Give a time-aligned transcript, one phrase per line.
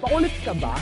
[0.00, 0.80] Pakulit ka ba?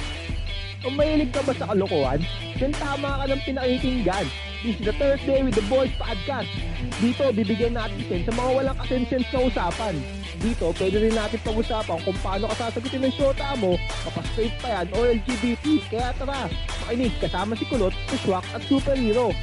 [0.86, 2.22] O mahilig ka ba sa kalokohan?
[2.54, 4.30] Then tama ka ng pinakikinggan.
[4.62, 6.50] This is the Thursday with the Boys Podcast.
[7.02, 9.94] Dito, bibigyan natin sen sa mga walang kasensense na usapan.
[10.38, 13.74] Dito, pwede rin natin pag-usapan kung paano ka sasagutin ng shota mo,
[14.06, 15.66] kapastraight pa yan o LGBT.
[15.90, 16.46] Kaya tara,
[16.86, 19.34] makinig kasama si Kulot, si Swak at Superhero.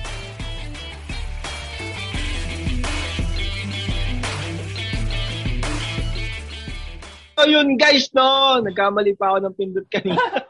[7.45, 8.57] Ayun guys, no!
[8.57, 10.17] Nagkamali pa ako ng pindot kanina.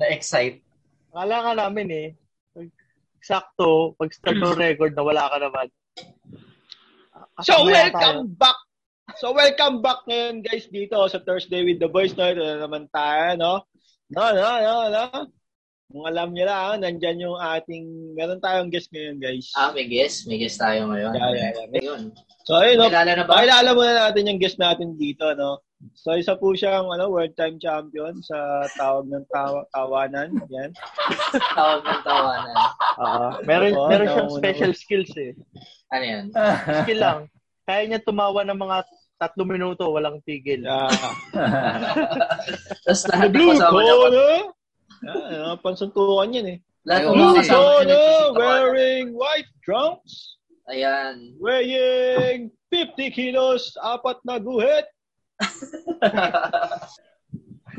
[0.00, 0.64] Na-excite.
[1.12, 2.08] Akala nga namin eh.
[2.56, 2.72] Pag,
[3.20, 5.68] sakto, pag start ng record na wala ka naman.
[7.44, 8.58] So, Kasama welcome back!
[9.20, 12.16] So, welcome back ngayon guys dito sa Thursday with the Boys.
[12.16, 12.24] No?
[12.24, 13.54] Ito na naman tayo, no?
[14.08, 15.04] No, no, no, no.
[15.86, 19.54] Kung alam niyo lang, nandyan yung ating, meron tayong guest ngayon guys.
[19.54, 20.26] Ah, may guest.
[20.26, 21.14] May guest tayo ngayon.
[21.14, 21.78] Yeah, yeah, yeah.
[21.78, 22.02] Ayun.
[22.42, 22.90] So, ayun, no?
[22.90, 23.38] Kilala na ba?
[23.38, 25.62] Pakilala muna natin yung guest natin dito, no?
[25.94, 30.34] So, isa po siyang ano, world time champion sa tawag ng tawa, tawanan.
[30.50, 30.70] Yan.
[31.58, 32.56] Tawag ng tawanan.
[32.98, 33.28] Oo.
[33.46, 35.38] meron, Oo, meron siyang special skills eh.
[35.94, 36.24] Ano yan?
[36.82, 37.18] Skill lang.
[37.62, 38.76] Kaya niya tumawa ng mga
[39.22, 40.66] tatlong minuto, walang tigil.
[40.66, 40.90] Yeah.
[42.84, 44.55] Tapos The lahat ng blue kasama niya, corner.
[45.04, 46.58] Ah, uh, pansuntukan yan eh.
[46.86, 47.96] lahat ng Blue mga kasama
[48.38, 50.38] wearing white trunks.
[50.70, 51.34] Ayan.
[51.38, 54.86] Weighing 50 kilos, apat na guhit.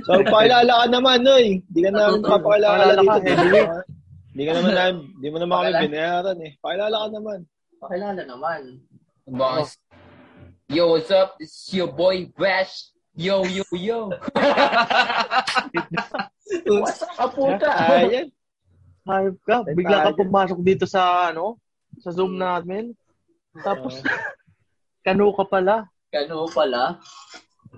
[0.06, 1.66] So, pakilala ka naman, Noy.
[1.74, 2.38] Hindi ka Natutuwa.
[2.38, 3.10] papakilala Pakilala dito.
[3.10, 3.70] ka, heavyweight.
[4.30, 6.52] Hindi ka naman namin, hindi mo naman kami binayaran eh.
[6.62, 7.40] Pakilala ka naman.
[7.82, 8.62] Pakilala naman.
[9.26, 9.70] Boss.
[10.70, 11.34] Yo, what's up?
[11.42, 12.94] This is your boy Bash.
[13.18, 14.14] Yo, yo, yo.
[16.70, 17.66] what's up, puta?
[17.66, 18.30] Ayan.
[19.10, 19.66] Hayop ka.
[19.74, 21.58] Bigla ka pumasok dito sa ano,
[21.98, 22.94] sa Zoom namin.
[23.66, 23.98] Tapos,
[25.06, 25.90] kano ka pala.
[26.14, 27.02] Kano pala?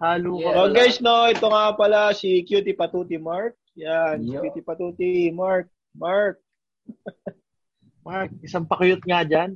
[0.03, 0.51] Halo ka Yeah.
[0.51, 0.75] So pala.
[0.75, 3.55] guys, no, ito nga pala si Cutie Patuti Mark.
[3.79, 4.43] Yan, Yo.
[4.43, 5.71] Cutie Patuti Mark.
[5.95, 6.35] Mark.
[8.07, 9.55] Mark, isang pakiyot nga dyan.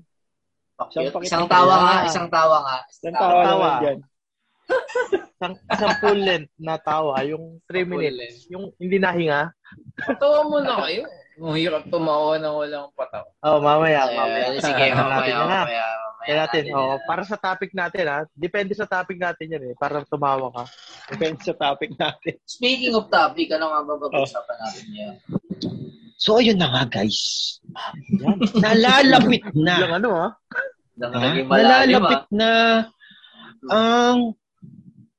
[0.79, 1.95] Isang Isang, pakita isang ka tawa nga.
[2.07, 2.77] Isang tawa nga.
[2.87, 3.43] Isang tawa Tawa.
[3.51, 3.99] naman dyan.
[5.33, 7.19] Isang, isang full length na tawa.
[7.23, 8.47] Yung 3 Full minutes.
[8.47, 9.51] Yung hindi nahinga.
[9.99, 11.03] Patawa mo na kayo.
[11.35, 13.25] Ang hirap tumawa na walang patawa.
[13.41, 14.45] Oh, mamaya, Ayan, mamaya.
[14.61, 15.85] sige, mamaya, yan, mamaya, mamaya
[16.23, 16.99] Kaya natin, natin oh, yan.
[17.03, 18.19] para sa topic natin ha.
[18.31, 19.75] Depende sa topic natin yan eh.
[19.75, 20.63] Para tumawa ka.
[21.11, 22.39] Depende sa topic natin.
[22.47, 25.15] Speaking of topic, ano nga ba pag-usapan natin ngayon?
[26.15, 27.19] So, ayun na nga, guys.
[28.15, 28.39] Yan.
[28.55, 29.97] Nalalapit Lang na.
[29.99, 30.27] ano ha?
[30.95, 32.31] Malalim Nalalapit ah.
[32.31, 32.49] na
[33.67, 34.31] ang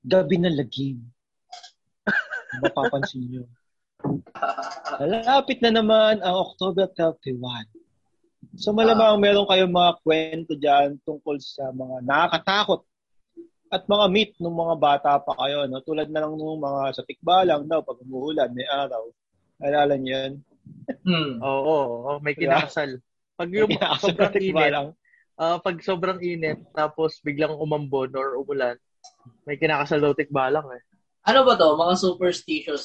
[0.05, 1.01] gabi na lagim.
[2.61, 3.45] Mapapansin nyo.
[5.01, 7.41] Nalalapit na naman ang October 31.
[8.61, 12.85] So malamang meron kayong mga kwento dyan tungkol sa mga nakakatakot
[13.73, 15.67] at mga myth ng mga bata pa kayo.
[15.67, 15.83] No?
[15.83, 19.11] Tulad na lang nung mga sa tikbalang daw pag umuulan, may araw.
[19.59, 20.33] Alala niyo yun?
[21.03, 21.33] Hmm.
[21.43, 23.01] Oo, oo, oo, may kinakasal.
[23.35, 24.73] Pag yung Sa sobrang init,
[25.35, 28.79] ah, pag sobrang init, tapos biglang umambon or umulan,
[29.45, 30.83] may kinakasal daw tikbalang eh.
[31.25, 31.75] Ano ba to?
[31.75, 32.85] Mga superstitious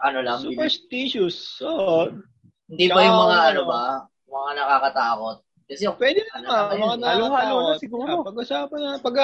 [0.00, 0.40] ano lang?
[0.40, 1.60] Superstitious.
[1.60, 2.08] So,
[2.66, 3.82] Hindi ba yung mga ano ba?
[4.24, 5.36] Mga nakakatakot?
[5.68, 7.00] Kasi yung Pwede Ano naman, naman mga yun?
[7.04, 8.10] Halo-halo na siguro.
[8.10, 8.90] Ah, Pag-usapan na.
[8.98, 9.16] Pag,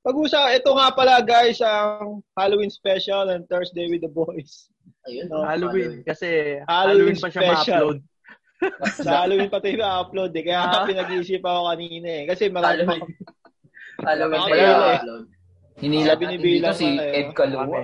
[0.00, 4.72] pag-usapan, ito nga pala guys, ang Halloween special and Thursday with the boys.
[5.04, 5.28] ayun.
[5.28, 6.00] No, Halloween.
[6.02, 7.86] Kasi Halloween Halloween, pa siya special.
[7.92, 7.98] ma-upload.
[9.04, 10.42] Sa Halloween pa tayo na-upload eh.
[10.42, 10.86] Kaya Ah.
[10.88, 12.24] pinag-iisip ako kanina eh.
[12.24, 13.12] Kasi marami Halloween.
[14.00, 14.96] Halloween pa yung eh.
[14.98, 15.24] upload.
[15.82, 17.18] Hinilap Sabi ni natin dito Bella si pa, eh.
[17.18, 17.28] Ed.
[17.34, 17.82] Kami.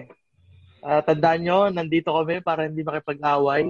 [0.81, 3.65] Ah, tandaan nyo, nandito kami para hindi makipag-away.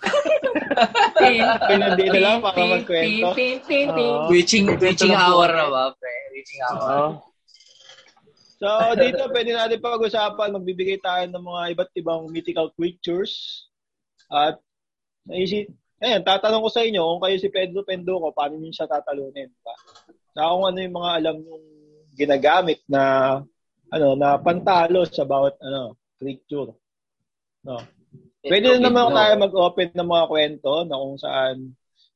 [1.68, 3.34] Pinandi na lang para magkwento.
[3.34, 4.30] Oo.
[4.30, 5.84] Witching, witching hour na ba?
[5.92, 6.14] Pre?
[6.32, 7.20] Witching hour.
[8.64, 10.56] So, dito pwede natin pag-usapan.
[10.56, 13.66] Magbibigay tayo ng mga iba't ibang mythical creatures.
[14.32, 14.56] At
[15.28, 15.68] naisip,
[16.00, 19.52] ayan, tatanong ko sa inyo, kung kayo si Pedro Pendoco, paano niyo siya tatalunin?
[19.52, 19.74] Diba?
[20.32, 21.64] Sa kung ano yung mga alam yung
[22.14, 23.02] ginagamit na
[23.90, 26.72] ano na pantalo sa bawat ano creature.
[27.64, 27.80] No.
[28.40, 31.56] Pwede na naman tayo mag-open ng mga kwento na kung saan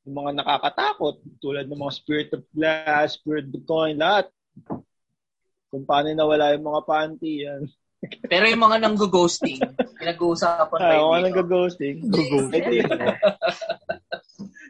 [0.04, 4.28] yung mga nakakatakot tulad ng mga spirit of glass, spirit of coin, lahat.
[5.68, 7.64] Kung paano nawala yung mga panty, yan.
[8.32, 9.60] Pero yung mga nang-ghosting,
[10.00, 11.12] pinag-uusapan pa Ah, dito.
[11.16, 11.96] anong gag-ghosting.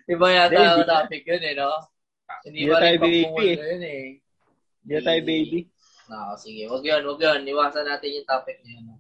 [0.09, 1.71] Iba yata ang topic yun eh, no?
[2.47, 4.05] Hindi ba tayo rin baby pagpumunta yun eh.
[4.81, 5.61] Hindi tayo baby.
[6.09, 6.65] No, sige.
[6.67, 7.41] Wag yun, wag yun.
[7.45, 8.85] Iwasan natin yung topic na yun.
[8.87, 8.97] no?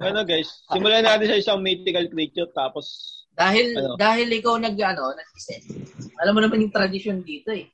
[0.00, 2.86] Ano guys, simulan natin sa isang mythical creature tapos
[3.30, 3.94] Dahil Ano?
[3.96, 5.60] dahil ikaw nag ano, nag-isip.
[6.18, 7.68] Alam mo naman yung tradition dito eh.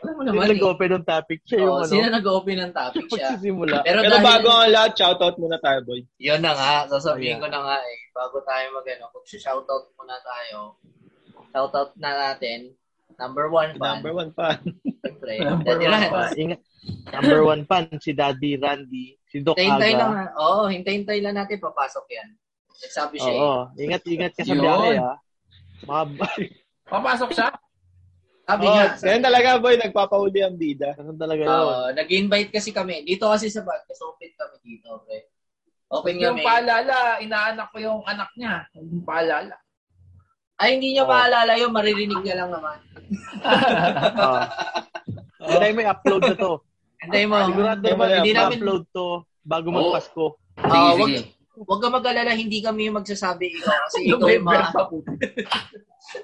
[0.00, 0.50] Alam mo Sino naman, eh.
[0.56, 1.38] nag-open ng topic?
[1.44, 1.90] Siya yung Oh, ano.
[1.90, 3.28] sino nag-open ng topic siya?
[3.36, 3.76] Magsisimula.
[3.84, 6.00] Pero, Pero dahil, bago ang lahat, shoutout muna tayo, boy.
[6.16, 7.42] yun na nga, sasabihin Ayan.
[7.42, 10.58] ko na nga eh, bago tayo mag ano, kung shoutout muna tayo,
[11.52, 12.58] shoutout na natin,
[13.16, 14.58] number one fan, Number one fan.
[15.04, 16.30] siyempre, Number Daddy one fan.
[16.36, 16.60] Ingat.
[17.10, 19.06] Number one fan, si Daddy Randy.
[19.24, 20.30] Si Doc lang, Aga.
[20.36, 22.28] oo, oh, hintay-hintay lang natin papasok yan.
[22.74, 23.40] Nagsabi siya eh.
[23.40, 23.60] Oo.
[23.74, 25.14] Ingat-ingat ka sa biyahe, ha.
[25.84, 26.02] Mga
[26.84, 27.48] Papasok siya?
[28.44, 30.92] Sabi Oh, nga, yan talaga, boy, nagpapahuli ang bida.
[30.92, 31.48] Ganun talaga yun.
[31.48, 33.00] Oo, nag-invite kasi kami.
[33.00, 35.32] Dito kasi sa podcast, open kami dito, pre.
[35.88, 36.44] Open Yung kami.
[36.44, 38.68] paalala, inaanak ko yung anak niya.
[38.76, 39.56] Yung paalala.
[40.54, 41.10] Ay, hindi niya Oo.
[41.10, 41.70] maalala yun.
[41.70, 42.76] Maririnig niya lang naman.
[44.16, 44.38] Oo.
[45.44, 46.52] Hindi mo i-upload na to.
[47.02, 47.34] Hindi mo.
[47.44, 49.06] Sigurado mo Hindi namin, i-upload to
[49.42, 49.76] bago Oo.
[49.76, 50.24] magpasko.
[50.54, 51.20] Sige, Ah, wag, sige.
[51.58, 53.74] wag ka mag-alala, hindi kami yung magsasabi ikaw.
[53.84, 54.62] Kasi ikaw yung mga,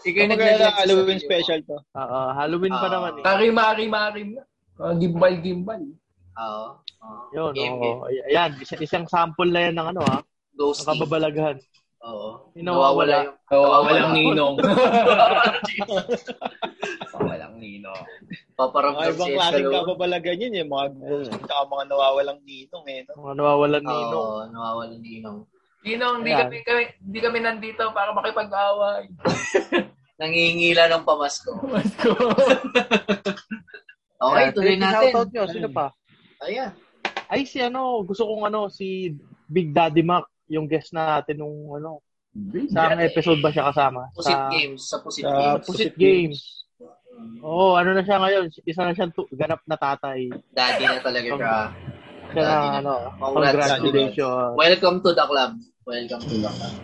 [0.07, 1.77] ikaw yung sa Halloween special to.
[1.77, 2.93] Oo, Halloween pa Ah.
[2.93, 3.23] naman eh.
[3.27, 4.43] Karim-arim-arim na.
[4.81, 5.83] Uh, gimbal, gimbal.
[6.41, 6.67] Oo.
[7.05, 7.23] oo.
[7.35, 7.83] Yun, Game, oo.
[7.83, 8.01] game.
[8.07, 10.23] Ay- Ayan, isa- isang sample na yan ng ano ha,
[10.55, 10.81] Ghosting.
[10.81, 11.57] ng kababalaghan.
[12.01, 12.49] Oo.
[12.57, 13.29] Yung nawawala.
[13.29, 13.37] yung...
[13.53, 14.57] Oh, walang ninong.
[17.29, 18.03] walang ninong.
[18.57, 19.85] Paparamdam ibang si klaseng Escalon.
[19.85, 23.01] kapabalagan yun, yung mga ghosting, tsaka mga nawawalang ninong eh.
[23.05, 23.13] No?
[23.21, 24.17] Mga nawawalan ninong.
[24.17, 25.39] Oo, nawawala ni Ninong.
[25.81, 26.41] Ninong, hindi Ayan.
[26.45, 29.09] kami, kami, hindi kami nandito para makipag-away.
[30.21, 31.53] Nangingila ng pamasko.
[31.69, 32.13] Mas ko.
[34.21, 35.17] Okay, tuloy natin.
[35.17, 35.97] Shoutout nyo, sino pa?
[36.45, 36.77] Ayan.
[37.33, 39.17] Ay, si ano, gusto kong ano, si
[39.49, 42.03] Big Daddy Mac, yung guest natin nung ano,
[42.71, 44.11] sa episode ba siya kasama?
[44.15, 44.81] Pusit Sa Games.
[44.83, 45.65] Sa Pusit Sa Games.
[45.67, 46.41] Pusit Games.
[47.41, 50.31] Oo, oh, ano na siya ngayon, isa na siyang tu- ganap na tatay.
[50.55, 51.55] Daddy na talaga siya.
[52.33, 52.79] Siya na, Daddy na.
[52.83, 54.55] ano, congratulations.
[54.57, 55.53] Welcome to the club.
[55.87, 56.75] Welcome to the club.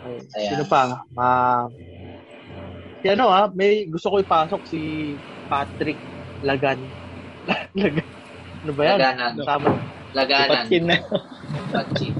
[0.00, 0.50] Ay, Ayan.
[0.56, 0.80] Sino pa?
[1.14, 1.64] Ah,
[3.00, 5.14] si ano ah, may gusto ko ipasok si
[5.46, 5.98] Patrick
[6.44, 6.80] Lagan.
[7.80, 8.08] Lagan.
[8.60, 8.96] Ano ba yan?
[8.98, 9.32] Laganan.
[9.40, 9.68] Tama.
[10.12, 10.64] Laganan.
[10.66, 10.96] Patkin na.
[11.70, 12.14] Patchin.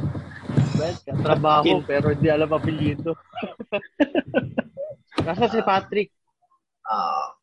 [0.82, 0.96] Yan?
[1.22, 3.14] Trabaho, pero hindi alam apelyido.
[5.26, 6.10] Nasa si Patrick.
[6.88, 7.36] Ah.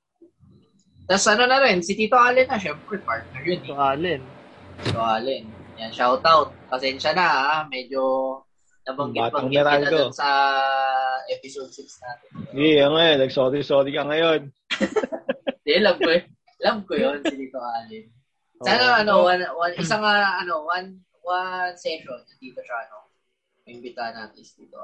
[1.08, 3.64] Tapos ano na rin, si Tito Allen na, syempre, partner yun.
[3.64, 3.80] So, Eh.
[3.80, 4.22] Allen.
[4.84, 5.44] Tito Allen.
[5.80, 6.52] Yan, shout out.
[6.68, 7.58] Pasensya na, ha?
[7.70, 8.02] medyo
[8.84, 10.30] nabanggit Batang banggit kita dun sa
[11.32, 12.30] episode 6 natin.
[12.52, 14.42] Hindi, yeah, ngayon, nag-sorry-sorry ka ngayon.
[15.64, 16.24] Hindi, love ko, eh.
[16.64, 18.06] love ko yun, si Tito Allen.
[18.64, 19.00] Sana, Oo.
[19.00, 23.07] ano, one, one, isang, ah, ano, one, one session, dito siya, ano,
[23.68, 24.80] imbita natin si Tito.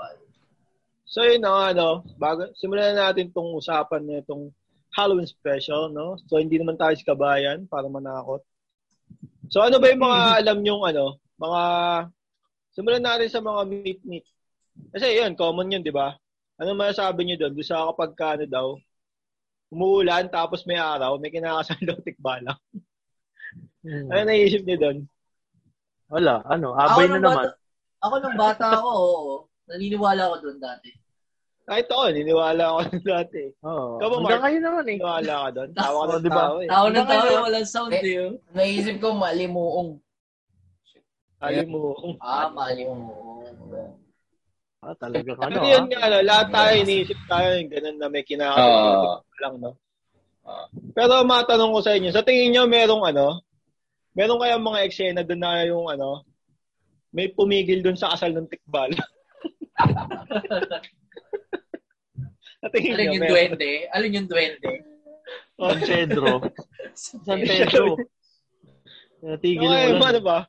[1.07, 1.89] So yun na nga, ano,
[2.19, 4.51] bago, simulan na natin tong usapan na itong
[4.93, 6.19] Halloween special, no?
[6.27, 8.43] So hindi naman tayo si kabayan para manakot.
[9.49, 11.05] So ano ba yung mga alam nyong ano,
[11.39, 11.63] mga,
[12.75, 14.25] simulan natin sa mga meet-meet.
[14.89, 16.17] Kasi yun, common yun, di ba?
[16.57, 17.53] Ano masasabi nyo doon?
[17.57, 18.67] Doon sa kapag ka, ano daw,
[19.73, 22.57] umuulan tapos may araw, may kinakasal daw tikbalang.
[23.83, 24.07] Hmm.
[24.09, 24.97] Ano naisip niyo doon?
[26.13, 27.53] Wala, ano, abay na nung naman.
[28.03, 29.33] Ako nung bata ako, oo.
[29.65, 30.89] Naniniwala ako doon dati.
[31.63, 33.43] Kahit ako, niniwala ako dati.
[33.63, 33.95] Oo.
[33.95, 34.43] Ikaw ba, Hanggang Mark?
[34.43, 34.91] ngayon naman eh.
[34.93, 35.69] Niniwala ka doon.
[35.71, 36.43] Tawa ka Oh, ng di ba?
[36.59, 36.67] eh.
[36.67, 37.39] Tao na ngayon.
[37.41, 38.29] walang sound Eh, eh.
[38.51, 39.89] Naisip ko, malimuong.
[41.39, 41.91] Alim mo.
[42.19, 43.43] Ah, mali mo.
[44.79, 45.87] Ah, talagang ano Pero yun ah.
[45.89, 49.11] nga, ano, lahat tayo iniisip tayo yung ganun na may kinakasal Oo.
[49.39, 49.71] lang, no?
[50.91, 53.39] Pero matanong ko sa inyo, sa tingin nyo merong ano,
[54.11, 56.27] meron kaya mga eksena doon na yung ano,
[57.13, 58.89] may pumigil doon sa kasal ng tikbal.
[62.63, 63.31] Alin yung meron?
[63.31, 63.71] duwende?
[63.93, 64.71] Alin yung duwende?
[65.59, 66.41] San Pedro.
[66.97, 68.01] San Pedro.
[69.23, 70.39] Natigil Yung, yung mo ano ba?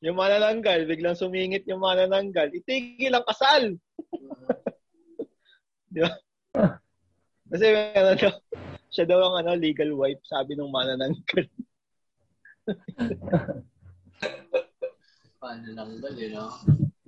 [0.00, 2.52] Yung manananggal, biglang sumingit yung manananggal.
[2.52, 3.76] Itigil ang kasal.
[5.92, 6.12] Di ba?
[7.50, 8.32] Kasi ano daw,
[8.92, 11.44] siya daw ang ano, legal wife, sabi nung manananggal.
[15.40, 16.52] Paano lang ba, you know?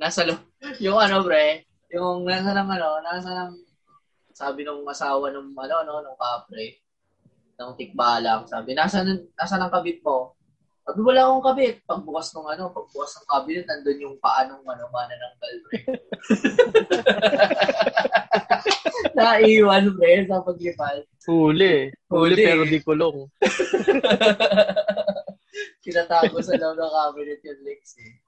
[0.00, 0.32] Nasa lo,
[0.80, 3.52] yung ano, bre, yung nasa lang ano, nasa lang,
[4.32, 6.80] sabi nung asawa nung ano, ano, nung kapre,
[7.60, 9.04] ng tikbalang, sabi, nasa,
[9.36, 10.32] nasa ng kabit mo?
[10.82, 11.76] Sabi, wala akong kabit.
[11.84, 15.78] Pagbukas ng ano, pagbukas ng cabinet, nandun yung paanong ano, mana ng galbre.
[19.18, 21.04] Naiwan, bre, sa paglipad.
[21.28, 21.92] Huli.
[22.08, 22.42] Huli Huli.
[22.48, 23.28] pero di kulong.
[25.82, 28.21] Tinatago sa loob ng cabinet yung Lex eh.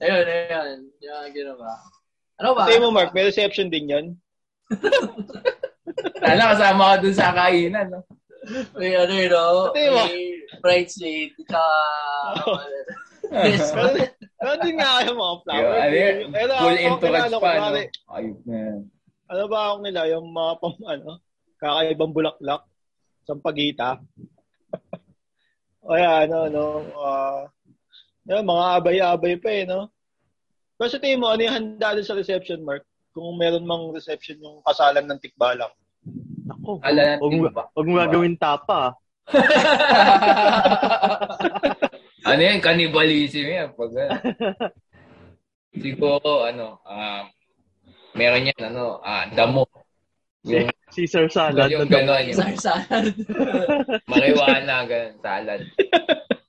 [0.00, 0.78] Ayun, ayun.
[1.04, 1.70] Yung ginawa.
[2.40, 2.64] Ano ba?
[2.64, 4.06] Kasi mo, Mark, may reception din yan.
[6.24, 7.92] Sana kasama ka dun sa kainan.
[7.92, 8.00] No?
[8.80, 9.76] May ano yun, no?
[9.76, 11.62] May bridesmaid, tsaka...
[13.30, 13.70] Yes,
[14.40, 15.74] Pero, din nga kayo mga flower.
[15.78, 16.16] Ano yun?
[16.34, 17.78] Pero Full ako, entourage pa, no?
[18.16, 18.78] Ayun na yan.
[19.30, 21.10] Ano ba ako nila, yung mga pam, ano,
[21.62, 22.62] kakaibang bulaklak.
[23.22, 24.02] Sampagita.
[25.86, 26.64] o yan, ano, no,
[26.98, 27.46] ah,
[28.30, 29.90] yan, mga abay-abay pa eh, no?
[30.78, 32.86] Pero sa tingin mo, ano yung handa din sa reception, Mark?
[33.10, 35.74] Kung meron mang reception yung kasalan ng tikbalang.
[36.46, 38.94] Ako, Ala huwag mo, huwag gagawin tapa.
[38.94, 38.96] ah.
[42.30, 42.62] ano yan?
[42.62, 43.68] Cannibalism yan.
[43.74, 44.14] Pag, ano.
[45.82, 47.24] Siguro, ano, um,
[48.14, 49.66] meron yan, ano, ah, damo.
[50.46, 51.68] Yung, Caesar salad.
[51.68, 53.12] yung gano'n, yung Sar salad.
[54.08, 55.60] marijuana, gano'n, salad.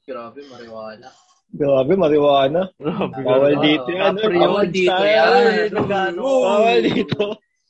[0.08, 1.12] Grabe, marijuana.
[1.51, 2.72] Grabe, marijuana.
[2.74, 3.65] Grabe, Bawal grabe.
[3.65, 4.13] dito yan.
[4.15, 5.12] Bawal dito Style.
[5.12, 6.13] yan.
[6.15, 7.22] Bawal dito.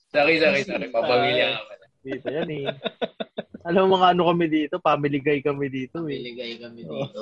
[0.07, 0.87] Sorry, sorry, sorry.
[0.87, 1.85] Papamilya pala.
[1.99, 2.65] Dito yan eh.
[3.61, 6.17] Alam mo mga ano kami dito, family guy kami dito eh.
[6.17, 7.21] Piligay kami dito.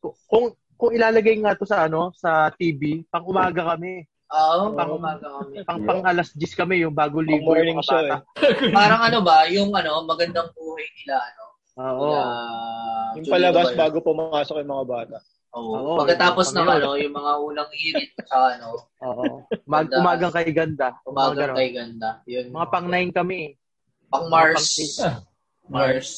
[0.00, 4.02] Kung- Kung kung ilalagay nga to sa ano, sa TV, pang umaga kami.
[4.28, 5.62] Oo, pang umaga kami.
[5.62, 8.10] Pang pang alas 10 kami yung bago ligo morning yung show mga eh.
[8.10, 8.26] bata.
[8.80, 11.44] Parang ano ba, yung ano, magandang buhay nila, ano?
[11.78, 12.02] Oo.
[12.02, 12.22] Nila,
[13.14, 15.16] Yung palabas bago pumasok yung mga bata.
[15.52, 15.72] Oo.
[15.76, 19.44] Oo, Pagkatapos ng ano, yung mga unang irit sa ano, Oo.
[19.64, 20.00] Mag Ganda.
[20.00, 20.88] umagang kay ganda.
[21.04, 21.56] umaga Mga ganon.
[21.56, 22.08] kay ganda.
[22.24, 23.40] Yun, Mga pang 9 kami.
[24.08, 24.64] pang Mars.
[24.96, 25.24] pang-
[25.68, 26.10] Mars.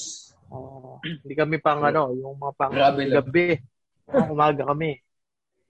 [0.49, 1.03] Oo.
[1.03, 3.47] Hindi kami pang ano, yung mga pang Grabe gabi.
[4.07, 5.03] Pang umaga kami.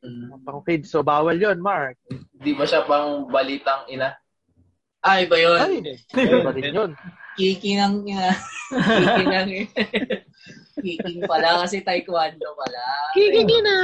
[0.04, 0.44] Mm.
[0.44, 0.92] Pang kids.
[0.92, 1.96] So, bawal yon Mark.
[2.36, 4.12] Di ba siya pang balitang ina?
[5.00, 5.56] Ay, ba yun?
[5.56, 5.80] Ay,
[6.12, 6.90] iba rin yun.
[7.34, 8.28] Kiki ng ina.
[9.00, 9.48] Kiki ng
[10.80, 12.82] Kiking pala kasi taekwondo pala.
[13.16, 13.76] Kikikina!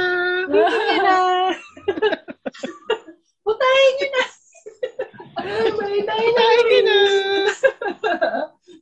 [0.45, 1.15] Kikina!
[3.41, 4.23] Putahin nyo na!
[5.73, 6.99] Putahin na!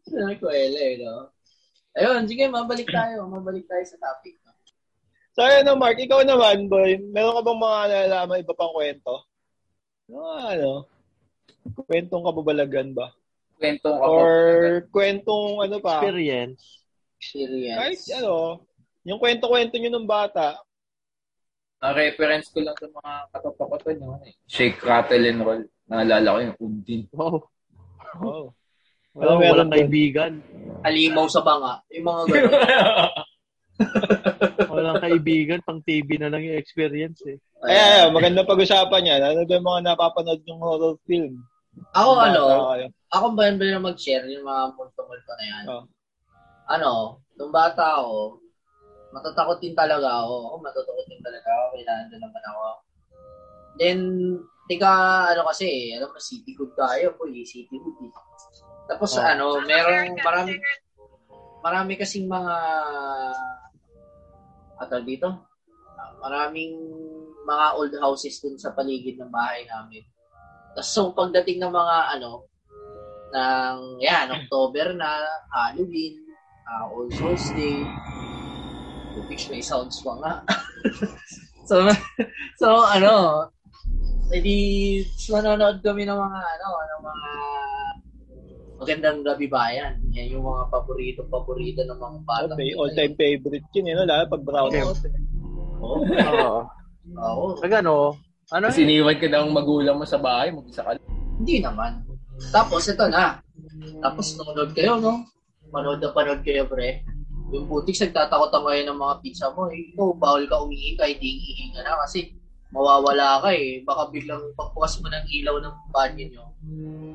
[0.10, 1.32] Sa kwela eh, no?
[1.96, 3.28] Ayun, sige, mabalik tayo.
[3.28, 4.36] Mabalik tayo sa topic.
[4.44, 4.52] No?
[5.36, 9.14] So, ano, Mark, ikaw naman, boy, meron ka bang mga nalalaman iba pang kwento?
[10.10, 10.72] Ano, ano?
[11.86, 13.14] Kwentong kababalagan ba?
[13.60, 14.12] Kwentong ako.
[14.12, 14.32] Or
[14.90, 16.02] kwentong ano pa?
[16.02, 16.79] Experience.
[17.20, 18.08] Kahit Experience.
[18.16, 18.64] ano,
[19.04, 20.56] yung kwento-kwento nyo ng bata,
[21.80, 24.36] Ang reference ko lang sa mga katapakotan ano eh.
[24.52, 25.64] Shake, rattle, and roll.
[25.88, 27.02] Naalala ko yung undin.
[27.16, 27.48] Wow.
[28.20, 28.52] oh,
[29.16, 30.32] Walang, meron walang kaibigan.
[30.84, 31.80] Halimaw sa banga.
[31.96, 32.52] Yung mga ganun.
[34.76, 35.60] Walang kaibigan.
[35.64, 37.40] Pang TV na lang yung experience eh.
[37.64, 39.22] ay, ay, ay, maganda pag-usapan yan.
[39.24, 41.42] Ano ba yung mga napapanood yung horror film?
[41.96, 42.42] Ako ano,
[42.76, 42.88] kayo.
[43.08, 45.64] ako ba yun ba yung mag-share yung mga multo-multo na yan?
[45.72, 45.84] Oh.
[46.70, 48.38] Ano, nung bata ako,
[49.10, 50.36] matatakot din talaga ako.
[50.54, 51.66] Ako, matatakot din talaga ako.
[51.74, 52.64] Kailangan din naman ako.
[53.80, 54.00] Then,
[54.70, 54.94] tika,
[55.34, 58.12] ano kasi, alam mo, city good tayo po, eh, city good eh.
[58.86, 59.26] Tapos, Oh.
[59.26, 60.54] ano, merong, marami,
[61.66, 62.56] marami kasing mga,
[64.78, 65.30] atal dito,
[66.22, 66.78] maraming
[67.50, 70.06] mga old houses dun sa paligid ng bahay namin.
[70.78, 72.46] Tapos, so, pagdating ng mga, ano,
[73.34, 76.29] ng, yan, October na, Halloween,
[76.70, 77.82] uh, All Souls Day,
[79.12, 80.34] Pupix may sounds pa nga.
[81.66, 81.82] so,
[82.62, 83.46] so, ano,
[84.30, 87.28] edi, manonood kami ng mga, ano, ng mga
[88.80, 90.00] magandang gabi bayan.
[90.14, 92.54] Yan yung mga paborito-paborito ng mga bata.
[92.56, 94.86] Okay, all-time favorite yun, yun, lalo pag brown Okay.
[94.86, 94.96] out.
[95.04, 95.14] eh.
[95.80, 95.98] Oo.
[96.06, 96.60] Oo.
[97.20, 97.46] Oo.
[97.60, 98.16] Pag ano,
[98.50, 100.96] ano Kasi iniwan ka ng magulang mo sa bahay, mag-isa ka.
[101.42, 102.06] Hindi naman.
[102.56, 103.44] Tapos, ito na.
[104.00, 105.28] Tapos, nanonood kayo, no?
[105.70, 107.06] Manood na panood kayo, pre.
[107.50, 109.70] Yung putik, nagtatakot ang ngayon ng mga pizza mo.
[109.70, 112.38] Eh, ikaw, bawal ka umihi hindi hihingi ka na kasi
[112.70, 113.82] mawawala ka eh.
[113.82, 116.46] Baka biglang pagpukas mo ng ilaw ng banyo nyo.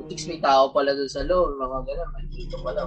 [0.02, 1.54] Putik, may tao pala doon sa loob.
[1.54, 2.80] Mga ganun, makikita pala.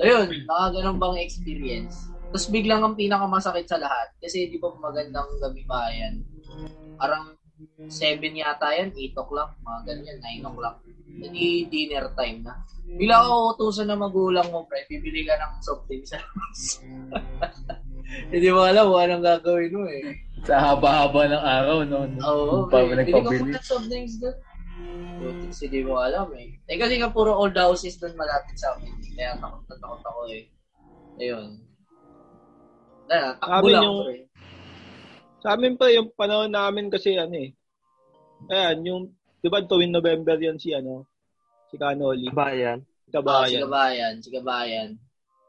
[0.00, 2.08] Ayun, mga ganun bang experience.
[2.30, 4.14] Tapos biglang ang pinakamasakit sa lahat.
[4.22, 6.22] Kasi di ba magandang gabi ba yan?
[6.94, 7.39] Parang
[7.88, 10.76] 7 yata yan, 8 o'clock, mga ganyan, 9 o'clock.
[11.10, 12.54] Hindi dinner time na.
[12.90, 16.60] Bila ako utusan ng magulang mo, pre, bibili ka ng soft drinks sa labas.
[18.34, 20.02] Hindi mo alam kung anong gagawin mo eh.
[20.42, 21.98] Sa haba-haba ng araw, no?
[22.26, 23.42] Oo, Pa, pre, bili ka nagpabili.
[23.46, 24.36] muna ng soft drinks doon.
[25.20, 26.56] Buti hindi mo alam eh.
[26.64, 28.90] Eh kasi nga puro old houses doon malapit sa amin.
[29.14, 30.42] Kaya takot na takot ako eh.
[31.20, 31.48] Ayun.
[33.06, 34.29] Na, takbo lang yung- pre.
[35.40, 37.50] Sa amin pa, yung panahon namin kasi ano eh.
[38.52, 39.02] Ayan, yung,
[39.40, 41.08] di ba tuwing November yan si ano,
[41.72, 42.84] si Canoli, bayan?
[43.04, 43.64] Si Kabayan.
[43.64, 44.90] Kabayan, si Kabayan.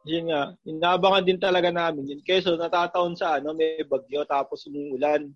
[0.07, 2.21] Yun nga, inaabangan din talaga namin yun.
[2.25, 5.29] Keso natataon sa ano, may bagyo tapos umuulan.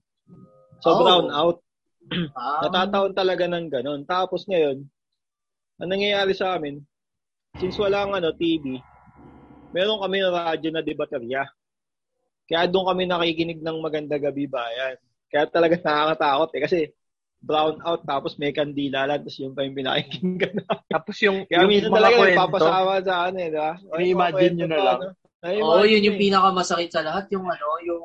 [0.81, 0.99] So Oh.
[1.03, 1.59] brown out.
[2.37, 4.01] Ah, Natataon talaga ng ganun.
[4.05, 4.85] Tapos ngayon,
[5.81, 6.77] ang nangyayari sa amin,
[7.57, 8.77] since walang ano, TV,
[9.73, 11.49] meron kami ng radyo na di baterya.
[12.45, 14.95] Kaya doon kami nakikinig ng maganda gabi bayan.
[15.29, 16.61] Kaya talaga nakakatakot eh.
[16.61, 16.79] Kasi
[17.45, 20.65] brown out tapos may kandila lang tapos yung pa yung pinakikinggan na.
[20.97, 23.71] Tapos yung, Kaya yung minsan mga talaga kwento, nagpapasama sa ano eh, di ba?
[24.01, 24.99] I-imagine nyo na lang.
[25.45, 27.29] Oo, yun yung pinakamasakit sa lahat.
[27.29, 28.03] Yung ano, yung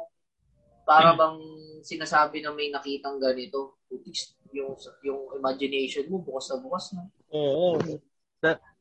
[0.85, 1.39] para bang
[1.81, 3.81] sinasabi na may nakitang ganito.
[3.89, 4.75] Putis, Yung,
[5.07, 7.07] yung imagination mo, bukas na bukas na.
[7.31, 7.79] Oo.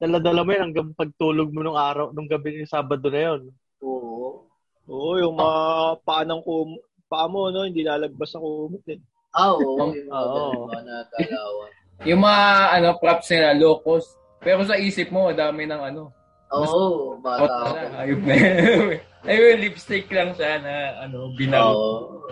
[0.02, 3.42] dala-dala mo yan hanggang pagtulog mo nung araw, nung gabi ng Sabado na yun.
[3.86, 4.49] Oo.
[4.90, 5.60] Oo, yung mga
[6.02, 6.74] paa ng kum
[7.06, 7.66] paa mo, no?
[7.66, 8.98] Hindi lalagpas sa kumot eh.
[9.34, 9.94] Ah, oo.
[9.94, 10.96] Yung mga
[11.46, 11.64] Oo.
[12.06, 12.44] Yung mga
[12.80, 14.18] ano props nila, low cost.
[14.42, 16.10] Pero sa isip mo, dami ng ano.
[16.50, 18.02] Oo, Hot bata na ako.
[18.02, 18.98] ayop na yun.
[19.30, 20.74] Ayun, lipstick lang siya na
[21.06, 21.70] ano, binaw.
[21.70, 22.26] Oo.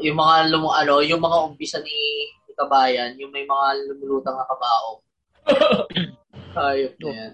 [0.00, 1.94] Yung mga lum ano, yung mga umpisa ni
[2.56, 4.88] Kabayan, yung may mga lumulutang na kabao.
[6.72, 7.32] Ayop na yan.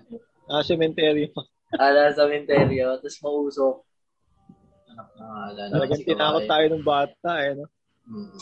[0.51, 1.31] Ah, cemetery.
[1.77, 3.77] Ala sa cementerio, tapos mausok.
[4.93, 7.67] Anak na ala na Talagang si tinakot tayo ng bata eh, no?
[8.05, 8.41] Mm.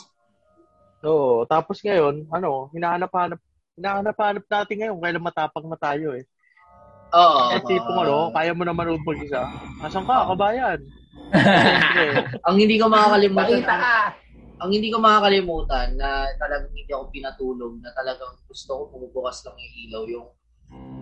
[1.07, 1.47] Oo.
[1.47, 3.39] Tapos ngayon, ano, hinahanap-hanap,
[3.79, 6.25] hinahanap-hanap natin ngayon kailan matapang na tayo eh.
[7.15, 7.43] Oo.
[7.55, 9.47] Eh, tipong ah, ano, kaya mo naman mag-isa.
[9.83, 10.79] Asan ka, kabayan?
[12.51, 13.97] Ang hindi ko makakalimutan, Pakita ka!
[14.61, 19.57] ang hindi ko makakalimutan na talagang hindi ako pinatulog, na talagang gusto ko bumubukas lang
[19.57, 20.29] yung ilaw, yung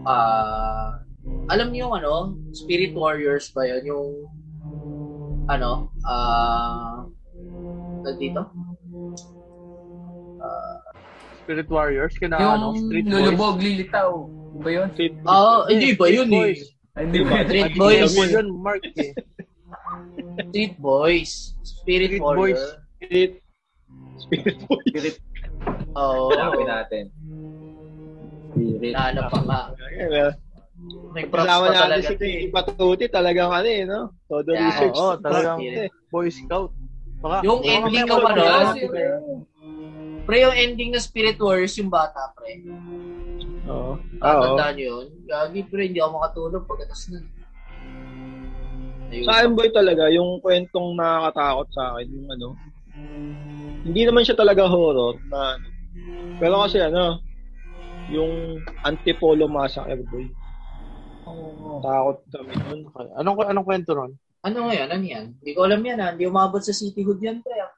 [0.07, 0.95] ah
[1.49, 2.13] alam niyo yung ano,
[2.53, 3.83] Spirit Warriors ba yun?
[3.87, 4.09] Yung
[5.49, 7.05] ano, ah
[8.05, 8.45] uh, dito?
[11.49, 13.15] Spirit Warriors, kina Yung ano, Street Boys.
[13.25, 14.11] lulubog, lilitaw.
[14.61, 14.89] Ba yun?
[14.93, 16.37] Street Ah, hindi ba yun eh?
[16.37, 16.63] Boys.
[16.93, 17.37] Hindi ba?
[17.49, 18.13] Street Boys.
[18.13, 19.13] yun, Mark eh.
[20.53, 21.57] Street Boys.
[21.65, 22.53] Spirit, Street Warrior.
[22.53, 22.63] Boys.
[23.01, 23.33] Spirit.
[24.19, 24.83] Spirit boy.
[24.93, 25.17] Spirit.
[25.97, 26.37] Oo.
[26.37, 27.05] Hanapin natin.
[28.53, 28.93] Spirit.
[28.93, 29.61] Nahanap pa nga.
[31.28, 32.04] Kasama pa natin talaga.
[32.04, 32.30] si to eh.
[32.30, 34.00] Kiki Patuti, talagang ano eh, no?
[34.25, 34.64] Todo Yeah.
[34.66, 34.97] research.
[34.97, 35.92] Oo, to talagang Spirit.
[36.09, 36.71] Boy Scout.
[37.18, 38.42] Baka, Yung baka ending mga ano,
[38.78, 39.47] mga-
[40.23, 42.61] Pre, yung ending ng Spirit Warriors, yung bata, pre.
[43.66, 43.96] Oo.
[44.20, 44.42] Ah, Oo.
[44.55, 45.07] Tatandaan nyo yun.
[45.24, 47.24] Gagi, pre, hindi ako makatulog pagkatas nun.
[49.09, 49.24] Ayun.
[49.24, 52.48] Sa akin boy talaga, yung kwentong nakakatakot sa akin, yung ano,
[53.83, 55.66] hindi naman siya talaga horror na ano.
[56.37, 57.24] Pero kasi ano,
[58.12, 60.29] yung Antipolo Massacre boy.
[61.81, 62.81] Takot kami nun.
[63.14, 64.12] Anong, anong kwento nun?
[64.41, 64.88] Ano nga yan?
[64.88, 65.25] Ano yan?
[65.35, 66.09] Hindi ko alam yan, ha?
[66.12, 67.59] Hindi umabot sa City Hood yan, pre.
[67.59, 67.73] ah.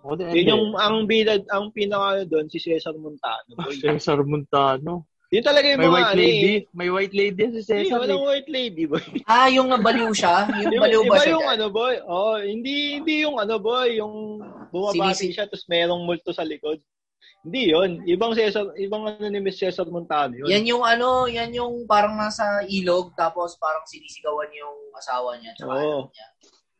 [0.00, 3.74] O, di, Yun yung, ang bilad, ang pinaka doon, si Cesar Montano boy.
[3.74, 5.06] Cesar Montano.
[5.28, 6.48] Yun talaga yung May mga white ano lady.
[6.48, 6.60] eh.
[6.72, 7.98] May white lady si Hindi, Cesar.
[8.00, 8.26] walang eh.
[8.26, 9.02] white lady boy.
[9.28, 10.48] Ah, yung nabaliw siya?
[10.64, 11.30] Yung baliw ba iba siya?
[11.30, 11.54] yung dyan?
[11.54, 14.14] ano boy, oh, hindi hindi yung ano boy, yung
[14.68, 16.78] bumabati Sinisi- siya tapos merong multo sa likod.
[17.46, 17.90] Hindi yun.
[18.02, 20.50] Ibang Cesar, ibang ano ni Miss Cesar Montano yun.
[20.50, 25.72] Yan yung ano, yan yung parang nasa ilog tapos parang sinisigawan yung asawa niya tsaka
[25.72, 26.10] Oo.
[26.10, 26.26] anak niya.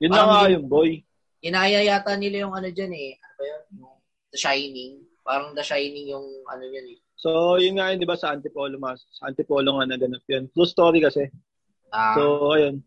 [0.02, 0.90] yun na parang nga hindi- yun, boy.
[1.38, 3.14] Inaya yata nila yung ano dyan eh.
[3.14, 3.62] Ano ba yun?
[3.78, 3.94] Yung
[4.34, 4.92] The Shining.
[5.22, 6.98] Parang The Shining yung ano yun eh.
[7.18, 10.46] So, yun nga yun, di ba, sa Antipolo, mas, sa Antipolo nga naganap yun.
[10.54, 11.26] True story kasi.
[11.90, 12.78] Ah, So, ayun.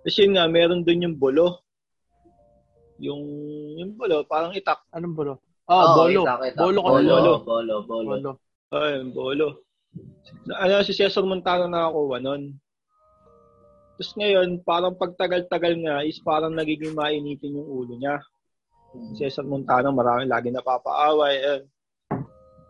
[0.00, 1.60] Tapos yun nga, meron dun yung bulo.
[2.96, 3.20] Yung,
[3.76, 4.80] yung bulo, parang itak.
[4.88, 5.34] Anong bolo?
[5.68, 6.20] Oo, Ah, bolo.
[6.24, 6.58] kita, kita.
[6.64, 7.32] Bolo ka bolo, bolo.
[7.44, 8.08] bolo, bolo.
[8.16, 8.30] Bolo.
[8.72, 9.48] Ayun, bulo.
[10.56, 12.56] Ano, si Cesar Montano nakakuha nun.
[13.98, 18.22] Tapos ngayon, parang pagtagal-tagal nga, is parang nagiging mainitin yung ulo niya.
[19.12, 21.34] Si Cesar Montano, marami lagi napapaaway.
[21.42, 21.62] Ayun.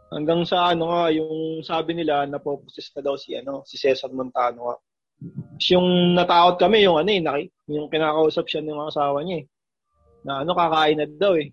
[0.08, 4.72] Hanggang sa ano nga, yung sabi nila, napoposes na daw si, ano, si Cesar Montano
[4.72, 4.76] nga.
[5.18, 9.46] Tapos yung natakot kami, yung ano eh, yung kinakausap siya ng asawa niya eh.
[10.24, 11.52] Na ano, kakain na daw eh.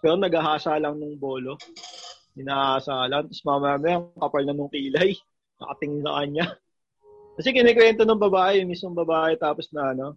[0.00, 1.60] Pero naghahasa lang ng bolo.
[2.32, 3.28] Hinahasa lang.
[3.28, 5.12] Tapos mamaya, ang kapal na nung kilay.
[5.60, 6.46] Nakatingin sa kanya.
[7.36, 10.16] Kasi kinikwento ng babae, yung mismong babae, tapos na ano,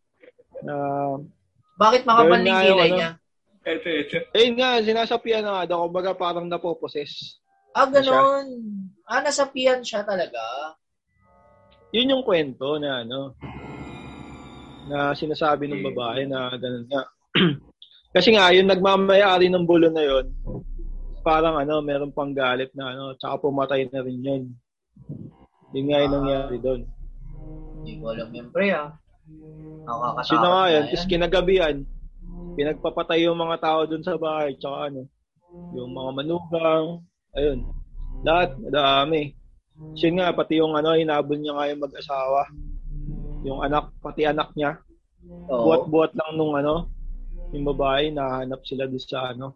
[0.63, 0.75] na,
[1.79, 2.97] Bakit makapal yung yung kilay ano.
[2.99, 3.11] niya?
[3.63, 4.17] Ito, ito.
[4.35, 7.39] ayun nga, sinasapian na nga daw, kumbaga parang napoposes.
[7.71, 8.59] Ah, ganun.
[9.07, 10.39] Ah, nasapian siya talaga.
[11.95, 13.39] Yun yung kwento na ano,
[14.91, 17.03] na sinasabi ng babae na ganun nga.
[18.13, 20.29] Kasi nga, yung nagmamayari ng bulo na yun,
[21.25, 24.43] parang ano, meron pang galit na ano, tsaka pumatay na rin yun.
[25.73, 26.81] Yun nga yung nangyari doon.
[27.81, 28.93] Hindi ko alam yun, pre, ah.
[29.83, 30.83] Nakakatakot Sino nga yun?
[30.93, 31.75] Tapos kinagabihan,
[32.53, 35.09] pinagpapatay yung mga tao doon sa bahay, tsaka ano,
[35.73, 36.85] yung mga manugang,
[37.33, 37.59] ayun,
[38.21, 39.33] lahat, madami.
[39.97, 42.41] Siya nga, pati yung ano, hinabol niya nga yung mag-asawa.
[43.41, 44.77] Yung anak, pati anak niya,
[45.49, 45.65] Oo.
[45.65, 46.93] buhat-buhat lang nung ano,
[47.53, 49.53] yung babae, nahanap sila doon sa ano,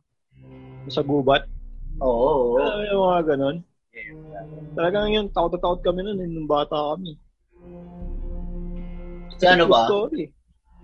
[0.88, 1.49] sa gubat.
[1.97, 2.57] Oo, oo.
[2.62, 3.57] Alam mo yung mga ganun.
[4.77, 7.17] Talagang yun, takot na takot kami nun, nung bata kami.
[9.41, 9.89] Si ano ba?
[9.89, 10.29] Story.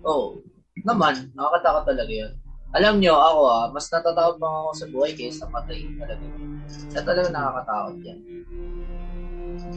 [0.02, 0.42] Oo.
[0.82, 2.32] Naman, nakakatakot talaga yun.
[2.74, 5.86] Alam nyo, ako ah, mas natatakot pa ako sa buhay kaysa patay.
[5.94, 6.26] Talaga.
[6.90, 8.18] Kaya talaga nakakatakot yan.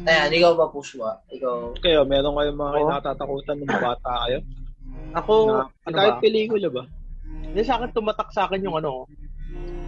[0.10, 1.22] Ayan, ikaw ba, Pushwa?
[1.30, 2.80] Ikaw, Kayo, meron kayong mga Oo.
[2.82, 4.40] kinatatakutan ng bata kayo?
[5.14, 6.22] Ako, Na, ano kahit ba?
[6.26, 6.84] pelikula ba?
[7.48, 9.08] Hindi sa akin tumatak sa akin yung ano,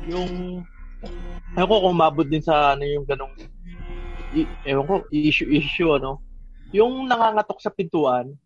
[0.10, 0.63] yung
[1.56, 3.34] ewan ko kung umabot din sa ano yung ganong
[4.34, 6.21] i- ewan ko, issue issue ano.
[6.73, 8.38] Yung nangangatok sa pintuan,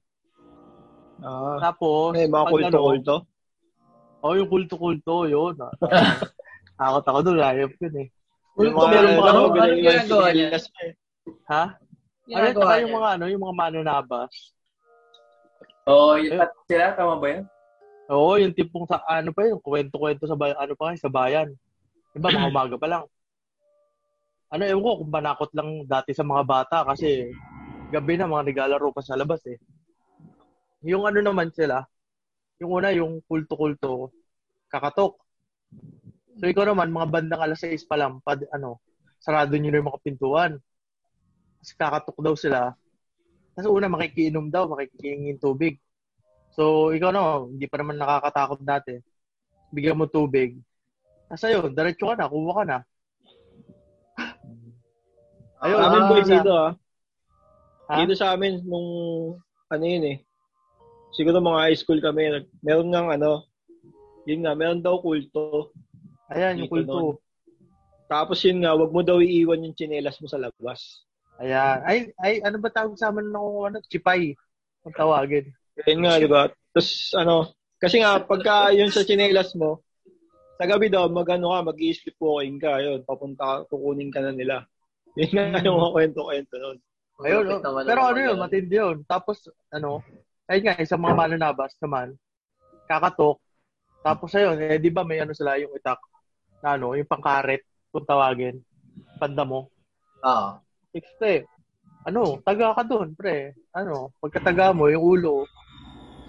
[1.23, 3.15] Ah, tapos may mga pag kulto-kulto.
[3.23, 5.55] Ano, oh, yung kulto-kulto, yun.
[6.79, 8.07] Takot ako doon, ayop yun eh.
[8.59, 10.49] Yung Kulto, mga, meron mga ano, ano, ano ginagawa niya?
[11.47, 11.63] Ha?
[12.33, 14.31] Ano yung mga ano, yung mga mananabas.
[15.87, 17.43] Oo, oh, yung sila, tama ba yan?
[18.11, 21.47] Oo, yung tipong sa ano pa yun, kwento-kwento sa bayan, ano pa kayo, sa bayan.
[22.11, 23.03] Diba, mga umaga pa lang.
[24.53, 27.31] Ano, ewan ko kung banakot lang dati sa mga bata kasi
[27.89, 29.57] gabi na mga naglalaro pa sa labas eh.
[30.83, 31.81] Yung ano naman sila,
[32.59, 34.11] yung una, yung kulto-kulto,
[34.67, 35.15] kakatok.
[36.37, 38.83] So ikaw naman, mga bandang alas 6 pa lang, pad, ano,
[39.17, 40.51] sarado nyo na yung mga pintuan.
[41.57, 42.59] Tapos kakatok daw sila.
[43.55, 45.79] Tapos una, makikiinom daw, makikingin tubig.
[46.53, 49.01] So, ikaw na, hindi pa naman nakakatakot dati.
[49.73, 50.61] Bigyan mo tubig.
[51.25, 52.77] Tapos ayun, diretso ka na, kuha ka na.
[55.63, 56.71] Ayun, Sa amin ah, boy sa- dito ah.
[57.83, 57.95] Ha?
[57.99, 58.89] Dito sa amin, nung
[59.67, 60.17] ano yun eh.
[61.13, 63.45] Siguro mga high school kami, meron nga ano,
[64.29, 65.73] yun nga, meron daw kulto.
[66.31, 66.93] Ayan, yung kulto.
[66.93, 67.17] nun.
[68.05, 71.01] Tapos yun nga, wag mo daw iiwan yung tsinelas mo sa labas.
[71.41, 71.79] Ayan.
[71.81, 73.77] Ay, ay, ano ba tawag sa amin ng ano?
[73.89, 74.37] Chipay.
[74.85, 75.49] Ang tawagin.
[75.81, 76.49] Yun nga, di ba?
[76.73, 79.83] Tapos ano, kasi nga, pagka yun sa tsinelas mo,
[80.55, 84.63] sa gabi daw, mag-ano ka, mag-i-sleepwalking ka, yun, papunta ka, kukunin ka na nila.
[85.19, 86.77] Yun nga yung mga kwento-kwento nun.
[87.21, 87.59] Ayun, oh.
[87.59, 88.97] naman pero ano yun, matindi yun.
[89.03, 89.99] Tapos, ano,
[90.47, 92.15] ayun nga, isang mga mananabas naman,
[92.87, 93.37] kakatok.
[93.99, 95.99] Tapos ayun, eh, di ba may ano sila yung itak,
[96.63, 98.63] na ano, yung pangkaret, kung tawagin,
[99.19, 99.67] panda mo.
[100.23, 100.49] Oo.
[100.95, 101.51] Exte,
[102.07, 103.59] ano, taga ka doon, pre.
[103.75, 105.43] Ano, pagkataga mo, yung ulo,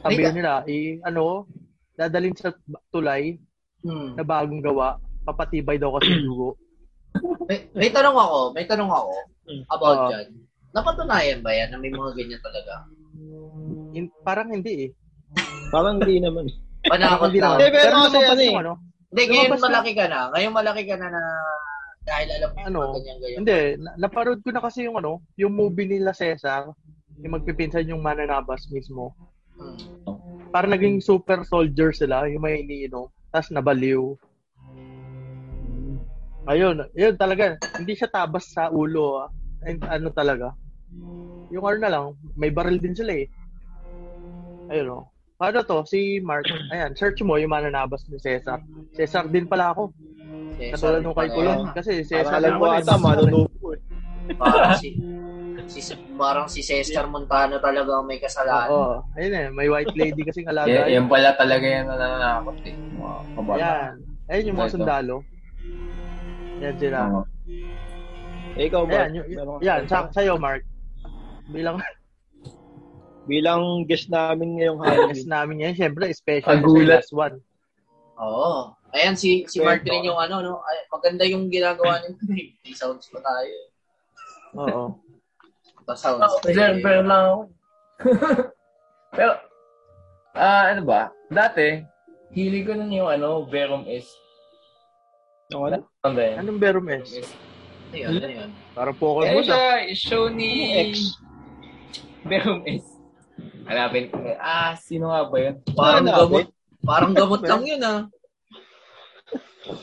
[0.04, 1.48] sabi May- nila, i, ano,
[1.94, 2.52] dadalhin sa
[2.90, 3.40] tulay
[3.80, 4.12] Hmm.
[4.14, 6.50] na bagong gawa, papatibay daw kasi yung dugo.
[7.48, 9.12] May, may tanong ako, may tanong ako
[9.44, 9.62] Hmm.
[9.70, 10.08] about Oo.
[10.08, 10.26] dyan.
[10.72, 12.88] Napatunayan ba yan na may mga ganyan talaga?
[13.92, 14.90] In, parang hindi eh.
[15.70, 16.48] Parang hindi naman.
[16.82, 17.56] Panakot Hindi lang.
[17.56, 17.62] naman.
[17.62, 18.72] Eh, pero ano eh, yung ano,
[19.08, 20.18] Hindi, ngayon malaki ka na.
[20.28, 21.22] Ngayon malaki ka na na
[22.02, 23.38] dahil alam mo Ano, yung ganyan ganyan.
[23.40, 26.72] Hindi, na- naparod ko na kasi yung ano, yung movie nila Cesar,
[27.16, 29.14] yung magpipinsan yung mananabas mismo.
[29.58, 29.76] Hmm.
[30.54, 34.14] Parang naging super soldier sila, yung may iniinom, tapos nabaliw.
[36.44, 39.28] Ayun, yun talaga, hindi siya tabas sa ulo, ah.
[39.64, 40.52] And, ano talaga.
[41.50, 43.26] Yung ano na lang, may baril din sila eh.
[44.70, 45.08] Ayun o.
[45.42, 48.62] Ano to, si Mark, ayan, search mo yung mananabas ni Cesar.
[48.94, 49.90] Cesar din pala ako.
[50.62, 51.74] Eh, Katulad nung kay Kulon.
[51.74, 53.80] Kasi Parang Cesar alam ko naman eh, ata, manunupo eh.
[54.40, 54.94] Parang si,
[55.68, 55.80] si,
[56.16, 58.70] parang si Cesar Montano talaga ang may kasalanan.
[58.70, 58.96] Oo.
[59.16, 60.70] Ayun eh, may white lady kasing alaga.
[60.70, 62.74] Yan, yan pala talaga yan na nananakot eh.
[62.76, 63.58] Mga kabata.
[63.60, 63.92] Yan.
[64.28, 64.74] Ayun yung mga Ito.
[64.76, 65.16] sundalo.
[66.60, 66.98] Yan sila.
[67.10, 67.22] Oo.
[68.54, 68.94] Eh, ikaw ba?
[69.04, 69.26] Ayan, yung,
[69.58, 70.62] yan, sa, sa'yo, Mark.
[71.50, 71.82] Bilang
[73.24, 75.28] Bilang guest namin ngayong guest Halloween.
[75.32, 76.84] namin yan, syempre, special Kagulat.
[76.84, 77.36] sa last one.
[78.20, 78.68] Oo.
[78.94, 80.54] Ayan, si si Mark rin yung ano, no?
[80.62, 82.14] Ay, maganda yung ginagawa niya.
[82.62, 83.54] May sounds pa tayo.
[84.54, 84.82] Oo.
[85.84, 86.24] Pa sounds.
[86.40, 87.40] Observer lang ako.
[89.16, 89.32] Pero,
[90.34, 91.12] ah, ano ba?
[91.28, 91.84] Dati,
[92.32, 94.08] hili ko nun yung ano, Verum S.
[95.52, 95.84] Ano?
[96.02, 96.36] Ano ba yan?
[96.40, 97.08] Anong Verum S?
[97.92, 98.10] Ano yun?
[98.16, 98.50] Ano yun?
[98.72, 99.46] Parang Pokemon Ano ah.
[99.46, 100.72] siya, show ni...
[100.90, 101.20] X?
[102.24, 102.84] Verum S.
[103.68, 104.16] Hanapin ko.
[104.40, 105.54] Ah, sino nga ba yun?
[105.76, 106.46] Parang Ano, gamot.
[106.84, 108.00] Parang gamot lang yun, ah.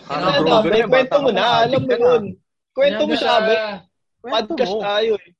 [0.09, 2.23] Parang Ano, Ano, may yan, kwento mo ka na, alam mo yun.
[2.73, 3.57] Kwento mo Ano amin.
[4.21, 5.31] Kwento Podcast tayo eh.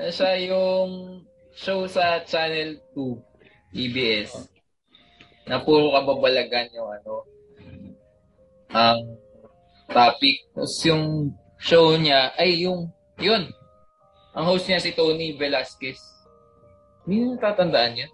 [0.00, 1.20] Ano siya yung
[1.52, 4.48] show sa Channel 2, EBS.
[5.44, 7.14] Na puro kababalagan yung ano,
[8.72, 9.20] ang
[9.92, 10.40] topic.
[10.56, 12.88] Tapos yung show niya, ay yung,
[13.20, 13.44] yun.
[14.32, 16.00] Ang host niya si Tony Velasquez.
[17.04, 18.12] Hindi mo tatandaan yun?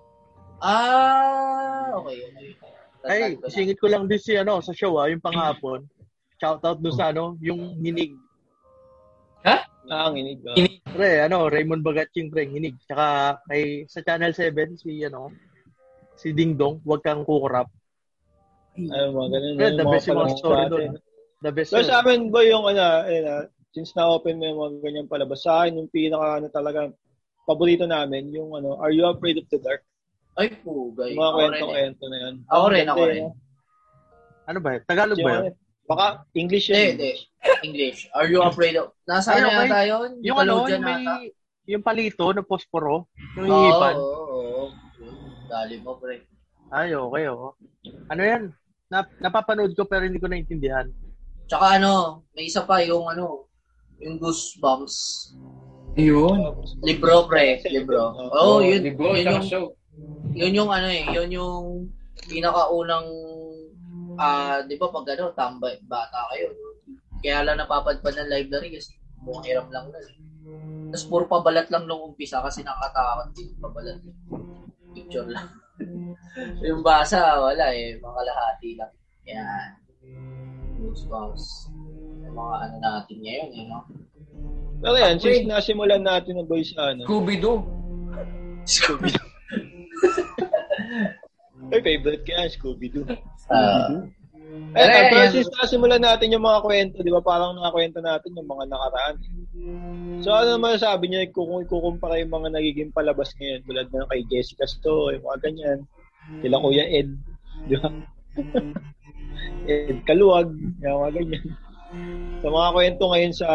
[0.59, 2.51] Ah, okay, okay.
[3.07, 5.87] Ay, singit ko lang din si ano, sa show ah, yung panghapon.
[6.43, 8.19] Shoutout doon sa ano, yung hinig.
[9.87, 10.43] Ah, ang inig.
[10.47, 10.57] ah.
[10.59, 10.83] Inig.
[10.83, 12.75] Pre, ano, Raymond Bagatching pre, hinig.
[12.83, 15.31] Tsaka kay, sa Channel 7, si ano,
[16.19, 17.71] si Ding Dong, wag kang kukurap.
[18.77, 19.55] Ay, mga ganun.
[19.57, 20.91] Yung the mga best yung mga story doon.
[21.45, 21.89] The best So yun.
[21.89, 23.33] sa amin boy yung ano, eh, na,
[23.73, 26.81] since na-open mo yung mga ganyan palabas, sa akin yung pinaka ano talaga,
[27.45, 29.85] paborito namin, yung ano, Are You Afraid of the Dark?
[30.37, 31.17] Ay, pugay.
[31.17, 31.37] Mga rin eh.
[31.37, 32.35] kwento-kwento na yun.
[32.53, 33.23] Ako rin, ako eh, rin.
[33.25, 33.33] no?
[34.47, 34.71] Ano ba?
[34.85, 35.55] Tagalog ba yun?
[35.87, 36.99] Baka English yun.
[36.99, 37.13] hindi.
[37.63, 38.11] English.
[38.11, 38.91] Are you afraid of...
[39.07, 39.59] Nasa ano okay.
[39.71, 40.11] yata yun?
[40.23, 41.15] Yung ano, yung may, ata?
[41.67, 43.07] yung palito na posporo,
[43.39, 43.95] yung Oo, hihipan.
[43.95, 44.65] oo, oo.
[45.47, 46.27] Dali mo, pre.
[46.75, 47.55] Ay, okay, oo.
[48.11, 48.43] Ano yan?
[48.87, 50.87] Nap napapanood ko pero hindi ko naintindihan.
[51.47, 53.47] Tsaka ano, may isa pa yung ano,
[54.03, 55.31] yung Goosebumps.
[55.97, 56.39] Yun.
[56.83, 57.63] Libro, pre.
[57.71, 58.13] Libro.
[58.15, 59.67] Oo, oh, yun, Libro, yun, yung, show.
[60.35, 61.67] yun yung ano eh, yun yung
[62.29, 63.07] pinakaunang,
[64.19, 66.49] ah, di ba pag ano, tambay, bata kayo.
[67.21, 69.99] Kaya lang napapadpad ng library kasi mukhang hiram lang na.
[70.93, 73.99] Tapos puro pabalat lang nung umpisa kasi nakatakot din yung pabalat.
[74.95, 75.49] Picture lang.
[76.67, 77.99] yung basa, wala eh.
[77.99, 78.93] Mga kalahati lang.
[79.27, 79.69] Yan.
[80.79, 81.73] Goosebumps.
[82.23, 83.81] Yung mga ano natin ngayon, eh, no?
[84.77, 87.09] Pero yan, since nasimulan natin ng boys ano.
[87.09, 87.59] Scooby-Doo.
[88.69, 89.11] Scooby.
[91.73, 93.05] Ay, favorite ko yan, Scooby-Doo.
[93.51, 94.07] Ah.
[94.77, 98.65] Eh, Eh, since nasimulan natin yung mga kwento, di ba parang nakakwento natin yung mga
[98.69, 99.17] nakaraan.
[100.21, 104.23] So ano naman sabi niyo kung ikukumpara yung mga nagiging palabas ngayon tulad ng kay
[104.29, 105.79] Jessica Sto, yung mga ganyan.
[106.45, 107.11] Sila Kuya Ed,
[107.67, 107.89] di ba?
[109.71, 111.47] Ed Kaluwag, yung mga ganyan.
[112.45, 113.49] Sa mga kwento ngayon sa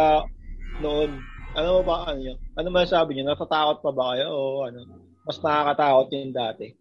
[0.82, 1.10] noon,
[1.54, 2.38] ano ba ano yun?
[2.56, 3.30] Ano man sabi niyo?
[3.30, 4.88] Natatakot pa ba kayo o ano?
[5.24, 6.81] Mas nakakatakot yung dati.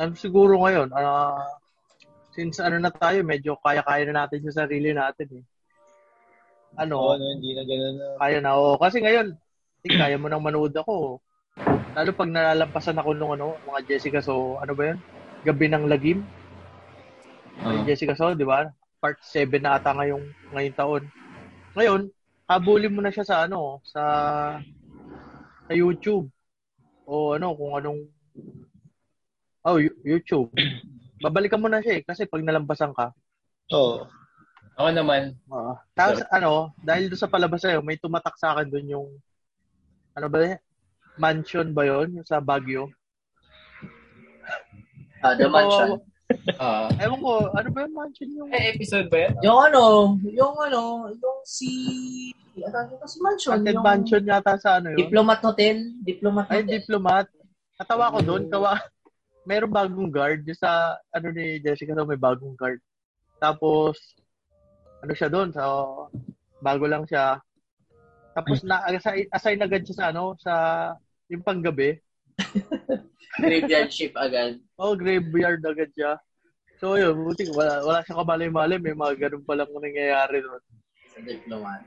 [0.00, 1.60] Ano siguro ngayon, ah
[2.32, 5.44] since ano na tayo, medyo kaya-kaya na natin yung sarili natin eh.
[6.80, 8.06] Ano, Oo, ano, hindi na gano'n na.
[8.16, 8.56] kaya na.
[8.56, 9.36] Oo, kasi ngayon,
[9.84, 11.20] eh, kaya mo nang manood ako.
[11.92, 14.98] Lalo pag nalalampasan ako nung ano, mga Jessica So, ano ba yun?
[15.44, 16.24] Gabi ng Lagim.
[17.60, 17.84] Ah.
[17.84, 18.72] Jessica So, di ba?
[18.96, 20.24] Part 7 na ata ngayong,
[20.56, 21.02] ngayong taon.
[21.76, 22.08] Ngayon,
[22.48, 24.02] habulin mo na siya sa ano, sa
[25.68, 26.32] sa YouTube.
[27.04, 28.08] O ano, kung anong
[29.62, 30.50] Oh, YouTube.
[31.22, 33.14] Babalikan mo na siya eh, kasi pag nalampasan ka,
[33.70, 34.04] Oo.
[34.74, 35.78] Ako naman, Oo.
[35.94, 39.08] Tapos ano, dahil doon sa palabas sa'yo, may tumatak sa akin doon yung
[40.12, 40.58] ano ba yun?
[41.16, 42.08] Mansion ba yun?
[42.20, 42.90] Yung sa Baguio?
[45.22, 46.02] Ah, The Mansion.
[46.58, 48.48] ah, Ewan ko, ano ba yung mansion yung...
[48.50, 49.32] eh, episode ba yan?
[49.46, 49.82] Yung ano,
[50.26, 50.82] yung ano,
[51.14, 51.70] yung si...
[52.58, 53.62] Ano si Mansion?
[53.62, 54.98] Haunted yung Mansion yata sa ano yun?
[55.06, 55.76] Diplomat Hotel.
[56.02, 56.72] Diplomat Ay, Hotel.
[56.82, 57.26] diplomat.
[57.78, 58.74] Natawa ko doon, kawa...
[59.42, 60.46] Mayroong bagong guard.
[60.46, 62.78] Yung sa, ano ni Jessica, so may bagong guard.
[63.42, 63.98] Tapos,
[65.02, 66.06] ano siya doon, so,
[66.62, 67.42] bago lang siya.
[68.38, 70.52] Tapos, na, assign, assign agad siya sa, ano, sa,
[71.26, 71.98] yung panggabi.
[73.42, 74.60] Graveyard ship agad.
[74.76, 76.20] Oh, graveyard agad siya.
[76.76, 78.76] So, yun, buti wala, wala siyang kamalay-malay.
[78.76, 80.62] May mga ganun pa lang nangyayari doon.
[81.08, 81.80] Sa diplomat.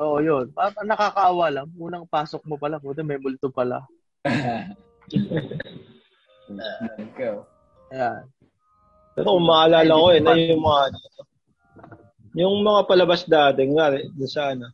[0.00, 0.48] Oo, yun.
[0.56, 1.68] Pa- nakakaawa lang.
[1.76, 3.84] Unang pasok mo pala, buti may multo pala.
[6.58, 7.36] Ikaw.
[7.92, 8.22] Ayan.
[9.12, 10.84] Pero kung maalala ko eh, na yung mga
[12.32, 14.72] yung mga palabas dati, nga, dun sa ano,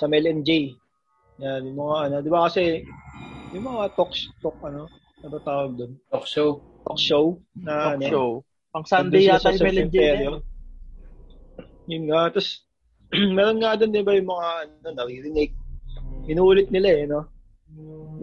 [0.00, 0.72] sa Mel and J.
[1.44, 2.88] Yan, yung mga ano, di ba kasi,
[3.52, 4.88] yung mga talk, talk ano,
[5.20, 5.92] ano tawag doon?
[6.08, 6.64] Talk show.
[6.88, 8.08] Talk show na Talk ano.
[8.08, 8.28] show.
[8.72, 10.08] Pang Sunday yata sa yung Mel and Jay.
[10.08, 10.40] cemetery.
[11.84, 12.64] Yun nga, tapos,
[13.36, 15.50] meron nga doon, di ba, yung mga, ano, naririnig.
[16.24, 17.28] Inuulit nila eh, no?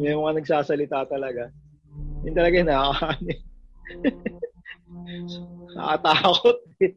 [0.02, 1.54] Yung mga nagsasalita talaga.
[2.22, 3.42] Yun talaga yung nakakaano eh.
[5.76, 6.94] Nakatakot eh.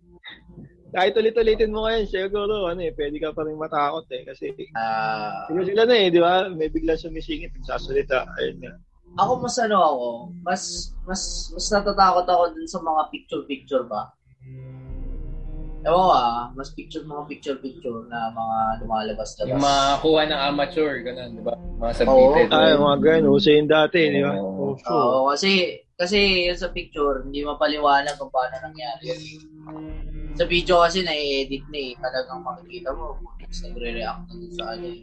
[0.94, 4.22] Kahit ulit-ulitin mo ngayon, siguro, ano eh, pwede ka pa rin matakot eh.
[4.22, 6.46] Kasi, Ah, sila sila na eh, di ba?
[6.46, 8.30] May biglang sumisingit, nagsasalita.
[8.38, 8.74] Ayun nga.
[9.14, 10.08] ako mas ano ako,
[10.42, 10.62] mas
[11.06, 11.22] mas
[11.54, 14.10] mas natatakot ako dun sa mga picture-picture ba.
[15.84, 19.52] Ewan ko ah, mas picture mga picture-picture na mga lumalabas labas.
[19.52, 21.54] Yung mga kuha ng amateur, ganun, di ba?
[21.76, 21.98] Mga Oo.
[22.00, 22.48] submitted.
[22.56, 24.32] Ay, mga ganun, uso yun dati, di ba?
[24.40, 24.48] Oo.
[24.64, 24.88] Oh, sure.
[24.96, 25.50] Oo, kasi
[25.94, 29.12] kasi yun sa picture, hindi mapaliwanag kung paano nangyari.
[30.34, 34.86] Sa video kasi na-edit na eh, talagang makikita mo kung nagre-react na dun sa ano
[34.88, 34.98] eh.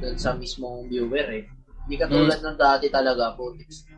[0.00, 1.44] Dun sa mismong viewer eh.
[1.84, 3.90] Hindi katulad nung dati talaga, putix.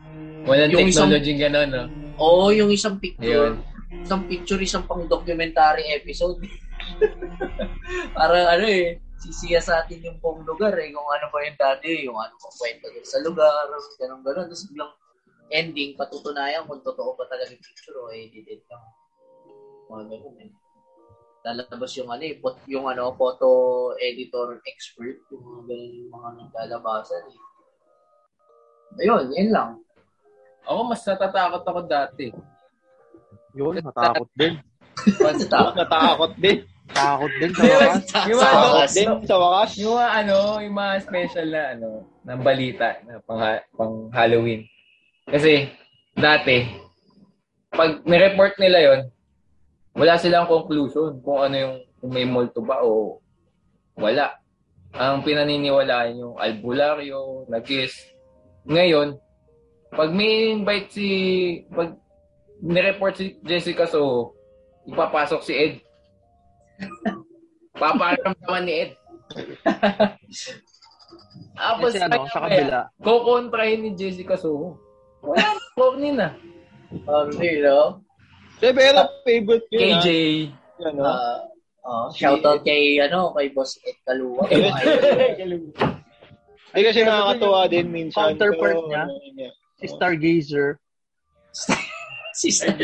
[0.43, 1.83] Walang Yung isang- technology ganun, no?
[2.17, 3.74] Oo, yung isang picture, Ayun.
[3.91, 6.41] Isang picture, isang pang documentary episode.
[8.17, 11.89] Para ano eh, sisiya sa atin yung buong lugar eh, kung ano ba yung dati,
[12.05, 13.65] yung ano pang kwento dun sa lugar,
[14.01, 14.47] ganun ganun.
[14.49, 14.93] Tapos biglang
[15.53, 18.83] ending, patutunayan kung totoo pa talaga yung picture o edited lang.
[19.89, 20.51] Mga ganun eh.
[21.45, 23.49] Lalabas yung ano eh, pot- yung ano, photo
[24.01, 27.41] editor expert, yung mga ganun yung mga naglalabasan eh.
[28.95, 29.69] Ayun, yun lang.
[30.65, 32.33] Ako, mas natatakot ako dati.
[33.55, 34.53] Yun, natakot din.
[35.49, 35.73] Takot.
[35.75, 36.57] Natakot din.
[36.91, 38.03] Takot din sa wakas.
[38.29, 38.91] Yung Sa ano, wakas.
[38.93, 39.71] din sa wakas.
[39.79, 41.89] Yung mga ano, yung mga special na ano,
[42.27, 43.41] ng balita na pang,
[43.73, 44.61] pang Halloween.
[45.25, 45.71] Kasi,
[46.13, 46.67] dati,
[47.73, 49.01] pag ni-report nila yon
[49.95, 53.19] wala silang conclusion kung ano yung kung may multo ba o
[53.95, 54.35] wala.
[54.95, 57.95] Ang pinaniniwalaan yung albularyo, nagis.
[58.67, 59.15] Ngayon,
[59.91, 61.07] pag may invite si,
[61.71, 61.95] pag
[62.65, 64.33] ni-report si Jessica so
[64.89, 65.73] ipapasok si Ed.
[67.77, 68.91] Paparamdaman ni Ed.
[71.55, 72.89] Tapos, Kasi ano, sa kabila.
[72.99, 74.75] kukontrahin ni Jessica so
[75.21, 76.33] wala, corny na.
[77.05, 78.01] Um, no?
[78.61, 79.77] Eh, pero favorite ko.
[79.77, 80.07] KJ.
[80.79, 80.85] ah.
[80.85, 81.01] Ano?
[81.01, 81.39] Uh,
[81.85, 84.45] oh, shoutout kay, ano, kay Boss Ed Kalua.
[86.75, 88.35] Ay, kasi nakakatuwa din minsan.
[88.35, 89.03] Counterpart pero, niya?
[89.07, 89.51] ano yun niya.
[92.35, 92.51] Si.
[92.51, 92.75] Sister.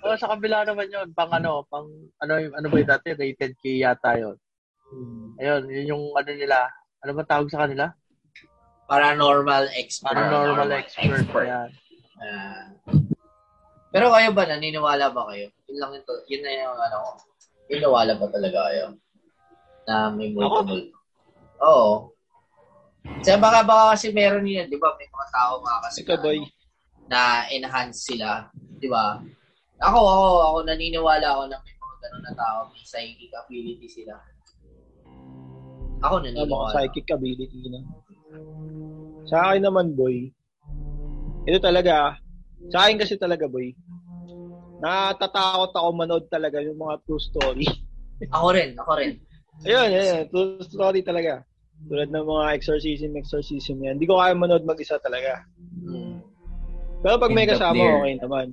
[0.00, 1.84] Oh, sa kabila naman yun, pang ano, pang
[2.22, 4.36] ano yung ano ba yung dati, rated K yata yun.
[5.36, 6.70] Ayun, yun yung ano nila.
[7.04, 7.92] Ano ba tawag sa kanila?
[8.88, 10.16] Paranormal expert.
[10.16, 11.20] Paranormal expert.
[11.20, 11.46] expert.
[11.46, 11.70] Yan.
[12.20, 12.68] Ah.
[13.90, 15.48] pero kayo ba, naniniwala ba kayo?
[15.68, 16.98] Yun lang ito, yun na yung ano,
[17.68, 18.86] naniniwala ba talaga kayo?
[19.84, 20.96] Na may multo-multo?
[21.60, 21.92] Oo.
[23.20, 24.92] Kasi baka baka kasi meron yun, di ba?
[24.96, 26.40] May mga tao nga kasi Ikaw, boy.
[27.10, 28.46] Na enhance sila,
[28.78, 29.18] di ba?
[29.82, 34.14] Ako, ako, ako naniniwala ako na may mga ganun na tao, may psychic ability sila.
[36.06, 36.70] Ako mga naniniwala.
[36.70, 37.82] psychic ability na.
[39.26, 40.30] Sa akin naman, boy,
[41.50, 42.14] ito talaga,
[42.70, 43.74] sa akin kasi talaga, boy,
[44.78, 47.66] natatakot ako manood talaga yung mga true story.
[48.36, 49.16] Ako rin, ako rin.
[49.64, 51.40] Ayun, ayun, true story talaga.
[51.88, 53.96] Tulad ng mga exorcism, exorcism yan.
[53.96, 55.40] Hindi ko kaya manood mag-isa talaga.
[55.80, 56.19] Mm.
[57.00, 58.46] Pero pag may kasama, okay naman.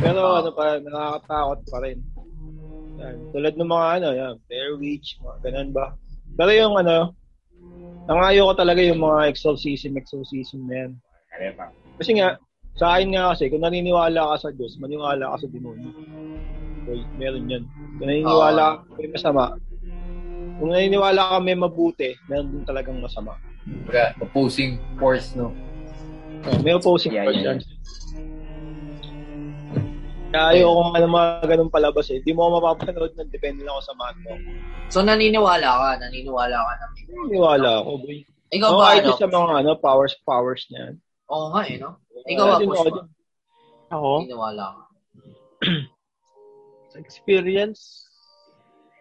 [0.00, 0.38] Pero Oh.
[0.38, 1.98] ano pa, nakakatakot pa rin.
[3.00, 3.16] Yan.
[3.32, 5.96] Tulad ng mga ano, yan, Blair Witch, mga ganun ba.
[6.36, 7.16] Pero yung ano,
[8.04, 10.92] nangayo ko talaga yung mga exorcism, exorcism na yan.
[11.96, 12.36] Kasi nga,
[12.76, 15.90] sa akin nga kasi, kung naniniwala ka sa Diyos, maniwala ka sa demonyo.
[16.84, 17.64] Okay, meron yan.
[17.96, 18.80] Kung naniniwala Oo.
[18.84, 19.44] ka may masama,
[20.60, 23.36] kung naniniwala ka may mabuti, meron din talagang masama.
[23.88, 25.52] Baga, opposing force, no?
[26.40, 27.46] Oh, may opposing Yeah, force yeah.
[27.52, 27.58] yan.
[30.30, 32.22] Kaya ayoko kung ano mga ganun palabas eh.
[32.22, 34.32] Di mo ako mapapanood ng depende lang ako sa mga mo.
[34.86, 38.18] So, naniniwala ka, naniniwala ka na Naniniwala ako, boy.
[38.50, 39.10] Ikaw Oo, ba, ano?
[39.18, 40.94] sa mga ano, powers, powers niyan.
[41.30, 41.98] Oo nga eh, no?
[42.30, 43.06] Ikaw ba, push din.
[43.90, 44.82] Ako, Naniniwala ka.
[46.94, 48.06] sa experience,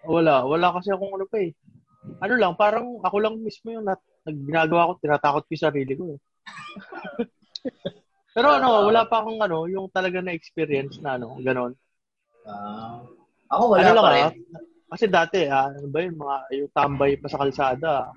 [0.06, 0.44] wala.
[0.50, 1.54] Wala kasi akong ano pa eh.
[2.26, 6.04] Ano lang, parang ako lang mismo yung nat ginagawa ko, tinatakot ko yung sarili ko
[6.14, 6.20] eh.
[8.36, 11.74] Pero ano, wala pa akong ano, yung talaga na experience na ano, ganon.
[12.48, 13.04] Ah.
[13.52, 14.24] ako wala ano lang pa rin.
[14.24, 14.34] ah,
[14.90, 18.10] kasi dati, ah, ano ba yun, mga, yung tambay pa sa kalsada.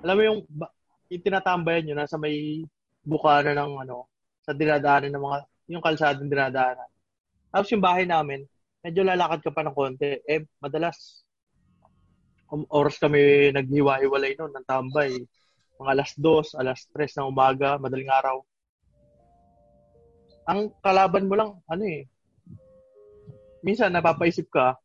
[0.00, 0.40] Alam mo yung,
[1.12, 2.64] yung tinatambayan nyo, nasa may
[3.04, 4.08] bukana ng ano,
[4.44, 5.38] sa dinadaanan ng mga,
[5.76, 6.88] yung kalsada ng dinadaanan.
[7.50, 8.46] Tapos yung bahay namin,
[8.80, 10.20] medyo lalakad ka pa ng konti.
[10.24, 11.26] Eh, madalas,
[12.48, 15.10] um, oras kami naghiwa-hiwalay noon ng tambay.
[15.80, 18.44] Mga alas dos, alas tres ng umaga, madaling araw.
[20.44, 22.04] Ang kalaban mo lang, ano eh,
[23.64, 24.76] minsan napapaisip ka,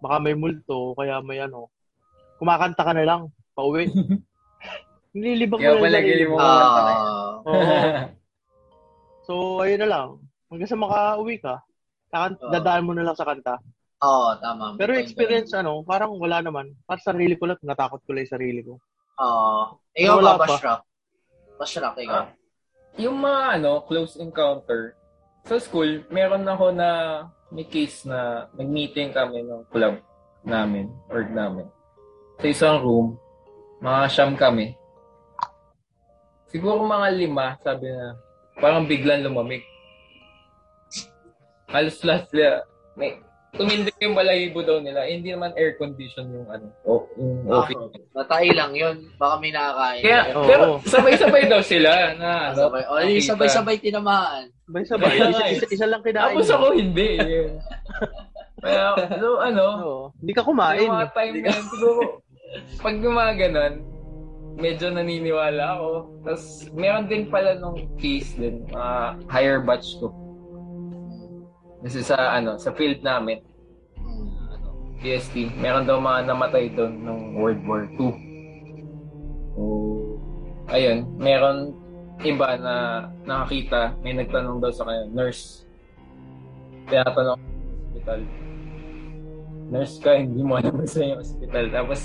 [0.00, 1.68] baka may multo, kaya may ano,
[2.40, 3.92] kumakanta ka na lang, pauwi.
[5.12, 6.36] Nililibang Kaya mo na sarili galing mo.
[6.40, 7.44] Ah.
[7.44, 7.52] Oo.
[9.22, 10.08] So, ayun na lang.
[10.50, 11.62] Hanggang sa makauwi ka,
[12.10, 12.50] kakan- Oo.
[12.50, 13.54] dadaan mo na lang sa kanta.
[14.02, 14.74] Oo, tama.
[14.74, 16.74] Pero experience, ano, parang wala naman.
[16.82, 18.82] Para sa sarili ko lang, natakot ko lang yung sarili ko.
[19.20, 19.76] Oo.
[19.92, 20.46] Ikaw Wala ba, pa.
[20.56, 20.80] Bashrap?
[21.60, 22.24] Bashrap, ikaw.
[23.00, 24.96] yung mga ano, close encounter,
[25.42, 26.88] sa school, meron ako na
[27.50, 29.98] may case na nag-meeting kami ng club
[30.46, 31.66] namin, org namin.
[32.38, 33.18] Sa isang room,
[33.82, 34.78] mga siyam kami.
[36.48, 38.14] Siguro mga lima, sabi na,
[38.60, 39.64] parang biglang lumamig.
[41.66, 42.62] Halos lahat sila,
[42.94, 43.18] may,
[43.52, 45.04] tumindig yung balahibo daw nila.
[45.04, 48.00] Eh, hindi naman air condition yung ano, o, yung Ah, office.
[48.16, 48.96] Natay lang yun.
[49.16, 50.02] Baka may nakakain.
[50.02, 50.46] Kaya, Oo.
[50.48, 52.56] pero sabay-sabay daw sila na ano.
[52.58, 52.82] sabay.
[52.88, 53.28] O, nakita.
[53.36, 54.44] sabay-sabay tinamaan.
[54.64, 55.12] Sabay-sabay.
[55.20, 56.32] Isa, isa, isa lang kinain.
[56.32, 57.08] Tapos ako hindi.
[57.20, 57.46] eh.
[58.62, 58.86] Kaya,
[59.18, 59.64] so, ano.
[60.16, 60.86] Hindi ka kumain.
[60.86, 62.00] yung mga time na yun, siguro,
[62.78, 63.74] pag yung mga ganun,
[64.54, 65.90] medyo naniniwala ako.
[66.22, 68.92] Tapos, meron din pala nung case din, mga
[69.26, 70.08] higher batch ko.
[71.82, 73.42] Kasi sa, ano, sa field namin,
[74.54, 78.14] ano, PST, meron daw mga namatay doon nung World War II.
[79.52, 79.62] So,
[80.70, 81.74] ayun, meron
[82.22, 82.74] iba na
[83.26, 85.66] nakakita, may nagtanong daw sa kanya, nurse.
[86.86, 87.50] Tinatanong sa
[87.82, 88.20] hospital.
[89.72, 91.64] Nurse ka, hindi mo alam sa yung hospital.
[91.74, 92.00] Tapos,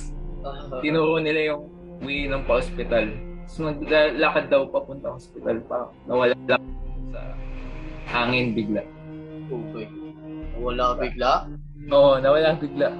[0.82, 1.64] tinuro nila yung
[2.02, 3.14] way ng pa-hospital.
[3.48, 5.88] Tapos naglalakad daw papunta hospital pa.
[6.04, 6.64] Nawala lang
[7.16, 7.22] sa
[8.12, 8.84] hangin bigla.
[10.58, 11.48] Wala bigla.
[11.94, 12.92] Oo, nawala bigla.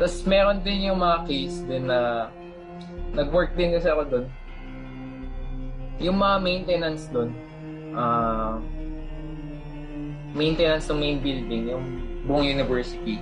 [0.00, 2.30] Tapos meron din yung mga case din na
[3.12, 4.26] nag-work din kasi ako doon.
[6.02, 7.30] Yung mga maintenance doon,
[7.92, 8.58] ah
[10.32, 11.86] maintenance ng main building, yung
[12.24, 13.20] buong university.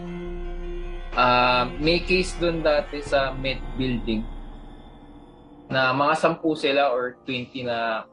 [1.10, 4.22] Ah, may case doon dati sa med building
[5.70, 8.06] na mga sampu sila or 20 na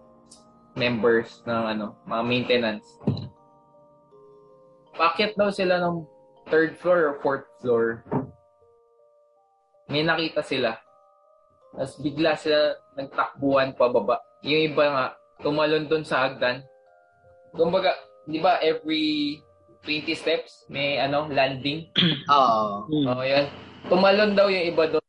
[0.73, 2.85] members ng ano, mga maintenance.
[4.97, 6.03] Paket daw sila ng
[6.49, 8.01] third floor or fourth floor.
[9.87, 10.73] May nakita sila.
[11.77, 14.17] Tapos bigla sila nagtakbuhan pababa.
[14.41, 15.05] Yung iba nga,
[15.45, 16.65] tumalon doon sa hagdan.
[17.53, 17.93] Kumbaga,
[18.25, 19.37] di ba every
[19.85, 21.87] 20 steps may ano landing?
[22.33, 22.89] Oo.
[22.89, 23.05] Hmm.
[23.13, 23.45] Oo, yan.
[23.87, 25.05] Tumalon daw yung iba doon.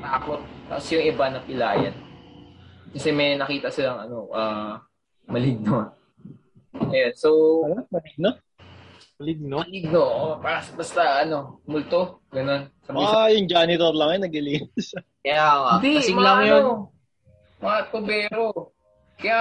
[0.00, 0.40] Takot.
[0.72, 1.94] Tapos yung iba na pilayan.
[2.96, 4.80] Kasi may nakita silang ano, ah
[5.28, 5.92] maligno.
[6.88, 7.84] Ayan, so, Ano?
[7.92, 8.32] Maligno?
[9.18, 9.66] Maligno.
[9.66, 10.02] maligno.
[10.06, 12.22] Oh, basta, basta ano, multo.
[12.30, 12.70] Ganun.
[12.86, 14.86] Sabi sa Baka yung janitor lang yung naglilinis.
[15.26, 15.72] Kaya nga.
[15.82, 16.66] Hindi, Kasing mga lang ano, yun.
[17.58, 18.44] mga tubero.
[19.18, 19.38] Kaya,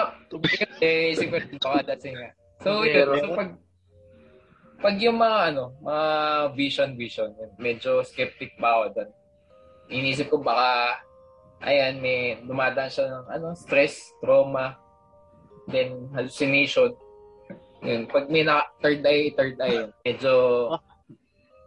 [0.82, 2.30] eh, isip ko baka that's nga.
[2.66, 3.12] So, yun, Tubero.
[3.22, 3.50] so pag,
[4.82, 6.06] pag yung mga ano, mga
[6.58, 9.10] vision, vision, yun, medyo skeptic pa ako doon.
[9.94, 10.98] Inisip ko baka,
[11.62, 14.74] ayan, may dumadaan siya ng ano, stress, trauma,
[15.70, 16.98] then hallucination.
[17.80, 20.34] Yun, pag may na third eye, third eye, yun, medyo,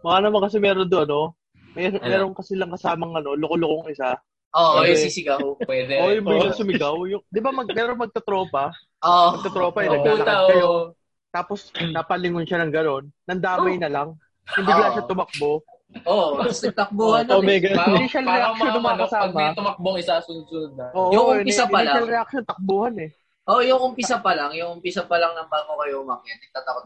[0.01, 1.23] Baka naman kasi meron doon, no?
[1.71, 2.01] May, Ano?
[2.01, 4.17] meron kasi lang kasamang ano, loko-lokong isa.
[4.51, 5.39] Oo, Eh, yung sisigaw.
[5.63, 5.93] pwede.
[5.95, 6.59] O yung biglang Oo.
[6.59, 6.95] sumigaw.
[7.07, 8.73] Yung, di ba mag, meron magtatropa?
[8.99, 9.27] Oo.
[9.37, 9.93] Magtatropa, eh, Oo.
[9.95, 10.65] naglalakad kayo.
[10.65, 10.81] oo.
[11.31, 13.03] Tapos napalingon siya ng gano'n.
[13.23, 13.81] Nandamay Oh.
[13.81, 14.09] na lang.
[14.51, 14.91] Hindi Oo.
[14.91, 15.51] siya tumakbo.
[16.03, 16.27] Oo.
[16.41, 17.47] Tapos nagtakbuhan Oh, nun eh.
[17.47, 17.69] mega.
[17.71, 20.85] Parang, Initial reaction mga ano, pag may tumakbong isa, sunod-sunod na.
[20.91, 21.95] Oo, Yung umpisa pa lang.
[21.95, 23.09] Initial reaction, takbuhan eh.
[23.41, 24.53] Oo, yung umpisa pa lang.
[24.53, 26.37] Yung umpisa pa lang ng bago kayo umakyat.
[26.39, 26.83] Nagtatakot.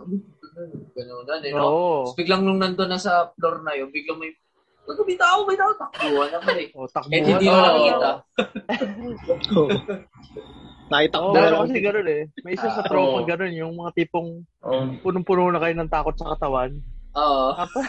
[0.94, 1.62] Ganun na, eh, no?
[1.62, 1.96] Oo.
[2.06, 4.32] Tapos biglang nung nandun na sa floor na yun, biglang may
[4.86, 5.74] Ano, may tao, may tao.
[5.74, 6.68] Takbuhan naman eh.
[6.72, 7.26] O, Eh, takbuhan.
[7.26, 7.66] hindi mo Oo.
[7.66, 8.10] nakikita.
[10.86, 11.42] Nakitakbo Oo, lang.
[11.42, 12.22] meron kasi gano'n eh.
[12.40, 13.26] May isa sa tropa oo.
[13.26, 16.78] gano'n, yung mga tipong Oh, punong-puno na kayo ng takot sa katawan.
[17.14, 17.48] Oo.
[17.56, 17.86] Tapos,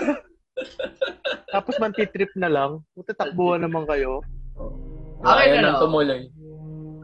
[1.55, 2.71] tapos mantitrip na lang.
[2.93, 4.25] Puta, takbuhan naman kayo.
[5.21, 5.65] Akin Ayaw ano?
[5.67, 6.21] nang tumuloy.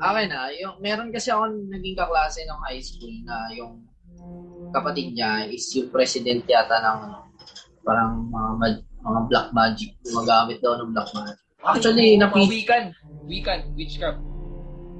[0.02, 3.78] Akin na, yung, meron kasi ako naging kaklase ng high school na yung
[4.70, 7.00] kapatid niya is yung president yata ng
[7.80, 9.90] parang mga, mag- mga black magic.
[10.02, 11.38] Gumagamit daw ng black magic.
[11.62, 12.88] Actually, Mga napi- weekend.
[13.22, 13.62] Weekend.
[13.72, 14.18] Witchcraft.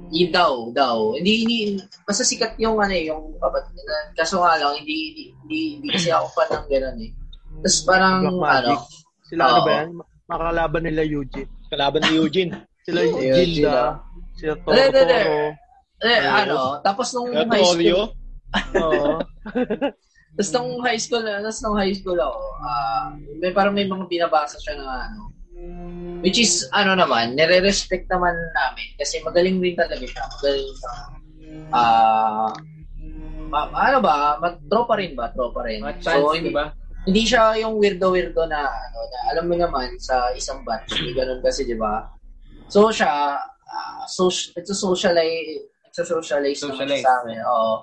[0.09, 0.95] Yun daw, daw.
[1.11, 1.57] Hindi, hindi,
[2.03, 5.87] basta sikat yung ano eh, yung kapatid na, kaso nga lang, hindi, hindi, hindi, hindi
[5.89, 7.11] kasi ako fan ng gano'n eh.
[7.59, 8.79] Tapos parang, Black magic.
[8.79, 8.91] ano,
[9.23, 9.89] Sila ano ba yan?
[10.23, 11.51] Makakalaban nila Eugene.
[11.67, 12.53] Kalaban ni Eugene.
[12.83, 13.71] Sila Eugene, Ginda.
[13.71, 13.91] ah.
[14.35, 15.19] Sila Hindi, hindi, hindi.
[15.23, 15.35] Toro.
[16.03, 16.35] eh, Oo.
[16.35, 18.03] ano, tapos nung Kaya high school.
[18.75, 19.13] Oo.
[20.33, 24.57] Tapos nung high school, tapos nung high school ako, ah, may parang may mga binabasa
[24.57, 25.29] siya na ano,
[26.25, 30.25] which is, ano naman, nire-respect naman namin kasi magaling rin talaga siya.
[30.25, 30.89] Magaling sa,
[31.69, 32.49] ah,
[33.45, 35.29] ma- ano ba, tropa rin ba?
[35.29, 35.85] Tropa rin.
[36.01, 36.73] Chance, so, di hindi, ba?
[37.05, 41.45] hindi siya yung weirdo-weirdo na, ano, na alam mo naman, sa isang batch, may ganun
[41.45, 42.09] kasi, di ba?
[42.67, 47.37] So, siya, uh, so, ito socialize, socialize naman sa amin.
[47.43, 47.73] Oo.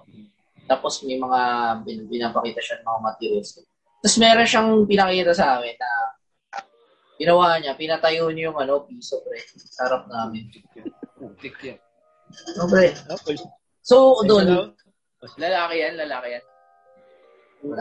[0.66, 1.40] Tapos may mga
[1.82, 3.50] bin- pinapakita siya ng mga materials.
[4.00, 5.90] Tapos meron siyang pinakita sa amin na
[7.20, 9.42] ginawa niya, pinatayo niya yung ano, piso, pre.
[9.74, 10.46] Sa harap namin.
[11.42, 11.78] Tik yan.
[12.56, 12.94] No, pre.
[12.94, 13.36] Okay.
[13.82, 14.72] So, doon,
[15.36, 16.44] Lalaki yan, lalaki yan.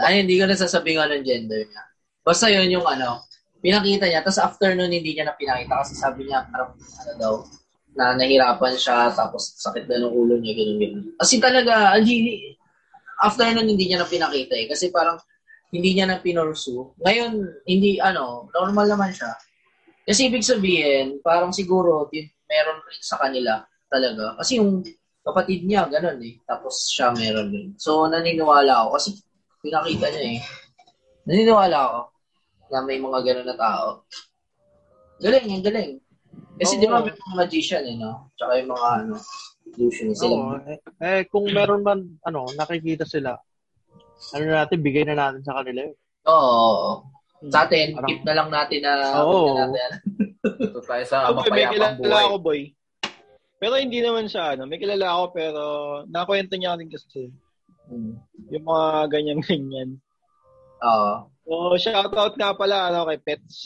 [0.04, 1.84] ay, hindi ko nasasabi ng gender niya.
[2.20, 3.24] Basta yun yung ano,
[3.60, 7.34] pinakita niya, tapos after nun, hindi niya na pinakita kasi sabi niya, parang, ano daw,
[7.95, 11.05] na nahirapan siya, tapos sakit na ng ulo niya, gano'n, gano'n.
[11.20, 12.55] Kasi talaga, hindi,
[13.20, 15.20] after nun, hindi niya na pinakita eh, kasi parang,
[15.70, 16.97] hindi niya na pinorsu.
[17.03, 17.32] Ngayon,
[17.70, 19.38] hindi, ano, normal naman siya.
[20.01, 24.34] Kasi ibig sabihin, parang siguro, din, meron rin sa kanila, talaga.
[24.41, 24.82] Kasi yung
[25.22, 26.41] kapatid niya, ganun eh.
[26.45, 27.78] Tapos siya meron din.
[27.78, 28.97] So, naniniwala ako.
[28.97, 29.10] Kasi
[29.62, 30.39] pinakita niya eh.
[31.30, 31.99] Naniniwala ako
[32.70, 33.88] na may mga ganun na tao.
[35.20, 35.91] Galing, yung galing.
[36.55, 36.82] Kasi Oo.
[36.82, 38.32] di ba may mga magician eh, no?
[38.36, 39.15] Tsaka yung mga ano,
[39.70, 40.36] illusionist sila.
[40.36, 40.53] Oo.
[40.63, 43.36] Eh, eh, kung meron man, ano, nakikita sila,
[44.32, 45.97] ano na natin, bigay na natin sa kanila yun.
[46.26, 46.36] Oo.
[46.36, 46.91] oo.
[47.47, 49.89] Sa atin, Parang- keep na lang natin na keep na natin.
[50.70, 52.24] Ito tayo sa may mapayapang kilala buhay.
[52.26, 52.61] ako, boy.
[53.59, 54.63] Pero hindi naman siya, ano.
[54.67, 55.63] May kilala ako, pero
[56.07, 57.32] nakwento niya rin kasi
[57.89, 58.22] Hmm.
[58.53, 59.97] yung mga ganyan-ganyan.
[60.80, 61.26] Oo.
[61.50, 63.58] So, shoutout nga pala, ano, kay Pets.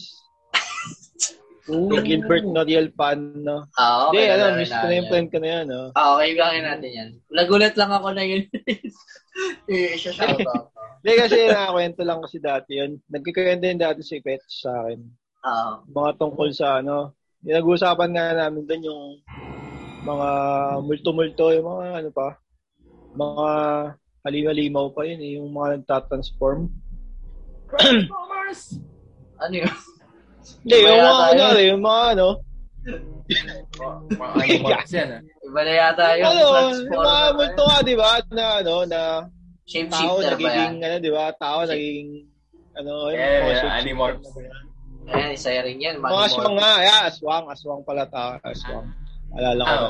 [1.63, 3.67] Kay Gilbert Noriel Pan, no?
[3.79, 4.35] Ah, Hindi, okay.
[4.35, 5.83] ano, na, miss ko na yung friend ko na yan, no?
[5.95, 7.09] Ah, okay, gawin natin yan.
[7.31, 8.43] Nagulat lang ako na yun.
[9.71, 10.71] eh, siya shoutout.
[11.03, 12.99] Hindi kasi nakakwento lang kasi dati yun.
[13.11, 14.99] Nagkikwento din dati si Pet sa akin.
[15.43, 15.71] Oo.
[15.91, 17.15] Mga tungkol sa ano.
[17.43, 19.03] Pinag-uusapan nga namin doon yung
[20.07, 20.29] mga
[20.83, 22.27] multo-multo, yung mga ano pa.
[23.19, 23.47] Mga
[24.23, 25.31] halimaw-limaw pa yun eh.
[25.39, 26.71] Yung mga nagtatransform.
[27.79, 28.61] Transformers!
[29.43, 29.75] Ano yun?
[30.63, 31.67] Hindi, yung mga ano, yun.
[31.67, 32.27] yung mga ano.
[33.27, 35.21] Yan ah.
[35.43, 36.43] Iba na yata yung Ano,
[36.79, 38.11] yung mga multo nga, di ba?
[38.31, 40.79] Na ano, na tao Shapeshifter ba yan?
[40.79, 41.25] nagiging, ano, di ba?
[41.35, 42.11] Tao nagiging,
[42.79, 44.65] ano, yung mga yan?
[45.11, 45.95] Ayan, isa rin yan.
[45.99, 48.87] Mga aswang nga, yeah, aswang, aswang pala tao, aswang.
[49.33, 49.87] Alala ko.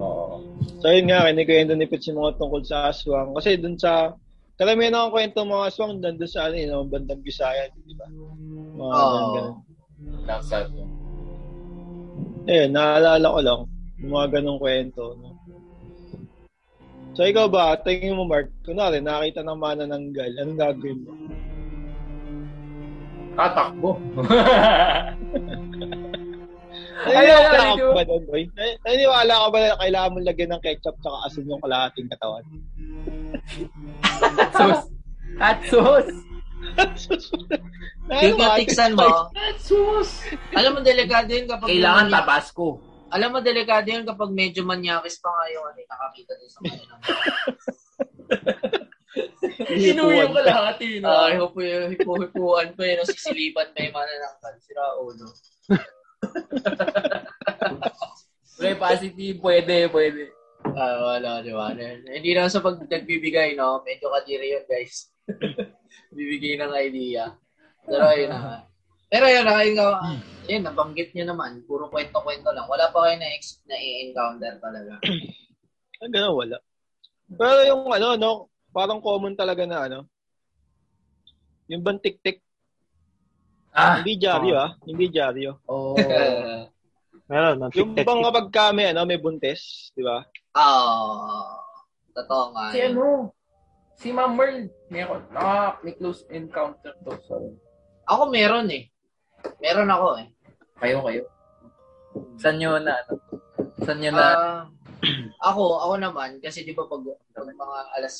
[0.00, 0.36] Oo.
[0.80, 3.36] So yun nga, kinikwento ni Pitch yung mga tungkol sa aswang.
[3.36, 4.16] Kasi dun sa,
[4.58, 8.06] karamihan ng kwento ng mga aswang, dun sa ano, yun, mga bandang Bisaya, di ba?
[8.74, 9.08] Mga Oo.
[9.14, 9.56] ganun, ganun.
[10.26, 10.66] Nasa
[12.48, 13.60] Ayun, naalala ko lang,
[14.02, 15.02] yung mga ganong kwento.
[15.20, 15.36] No?
[17.12, 21.12] So ikaw ba, tingin mo Mark, kunwari, nakita ng manananggal, anong gagawin mo?
[23.38, 24.02] tatakbo.
[26.98, 28.42] Naniniwala Ay, ay, ka ay, ba doon, boy?
[28.52, 32.44] Nan- Naniniwala ka ba na kailangan mong lagyan ng ketchup tsaka asin yung kalahating katawan?
[34.58, 34.80] sus.
[35.38, 36.08] At sus.
[38.08, 39.30] Tigatiksan mo.
[39.30, 40.10] At sus.
[40.52, 41.68] Alam mo, delikado yun kapag...
[41.70, 42.66] Kailangan manya- tabasco.
[43.08, 46.78] Alam mo, delikado yun kapag medyo manyakis pa nga yung ano, nakakita din sa mga
[49.68, 51.00] Inuyo ko lahat eh.
[51.00, 51.08] no?
[51.08, 54.54] Ah, hipo hipo-hipuan pa yun, sisilipan pa yung mananangkal.
[54.60, 55.26] Sira ulo.
[58.58, 59.38] Pre, positive.
[59.38, 60.34] Pwede, pwede.
[60.74, 61.70] Ah, wala, di ba?
[61.74, 63.82] Hindi na sa pag nagbibigay, no?
[63.86, 65.14] Medyo kadiri yun, guys.
[66.16, 67.38] Bibigay ng idea.
[67.86, 68.66] Pero ayun na.
[69.08, 69.88] Pero yun, ayun nga,
[70.50, 71.64] yun, nabanggit nyo naman.
[71.64, 72.68] Puro kwento-kwento lang.
[72.68, 75.00] Wala pa kayo na, ex- na i-encounter talaga.
[75.98, 76.56] Ah, ganun, wala.
[77.28, 78.30] Pero yung ano, no,
[78.72, 79.98] parang common talaga na ano,
[81.68, 82.40] yung bang tik-tik,
[83.78, 83.94] Ah.
[84.02, 85.52] hindi dyaryo ah, hindi dyaryo.
[85.70, 85.94] Oh.
[87.28, 90.24] Meron, ng Yung bang kapag kami, ano, may buntis, di ba?
[90.56, 91.60] Ah,
[92.16, 92.72] totoo nga.
[92.72, 93.30] si ano?
[94.00, 94.72] Si Ma'am Merl.
[94.88, 95.28] Meron.
[95.28, 97.12] Naka, may close encounter to.
[97.28, 97.52] Sorry.
[98.08, 98.88] Ako meron eh.
[99.60, 100.26] Meron ako eh.
[100.80, 101.22] Kayo, kayo.
[102.40, 103.14] Saan nyo na, ano?
[103.84, 104.24] Saan nyo na?
[104.24, 104.60] Ah,
[105.52, 107.04] ako, ako naman, kasi di ba pag,
[107.36, 108.16] pag mga alas,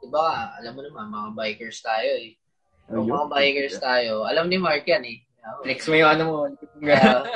[0.00, 2.40] di ba, alam mo naman, mga bikers tayo eh.
[2.86, 5.18] Pag mga bikers tayo, alam ni Mark yan eh.
[5.66, 6.36] Flex mo yung ano mo.
[6.78, 7.26] Kaya,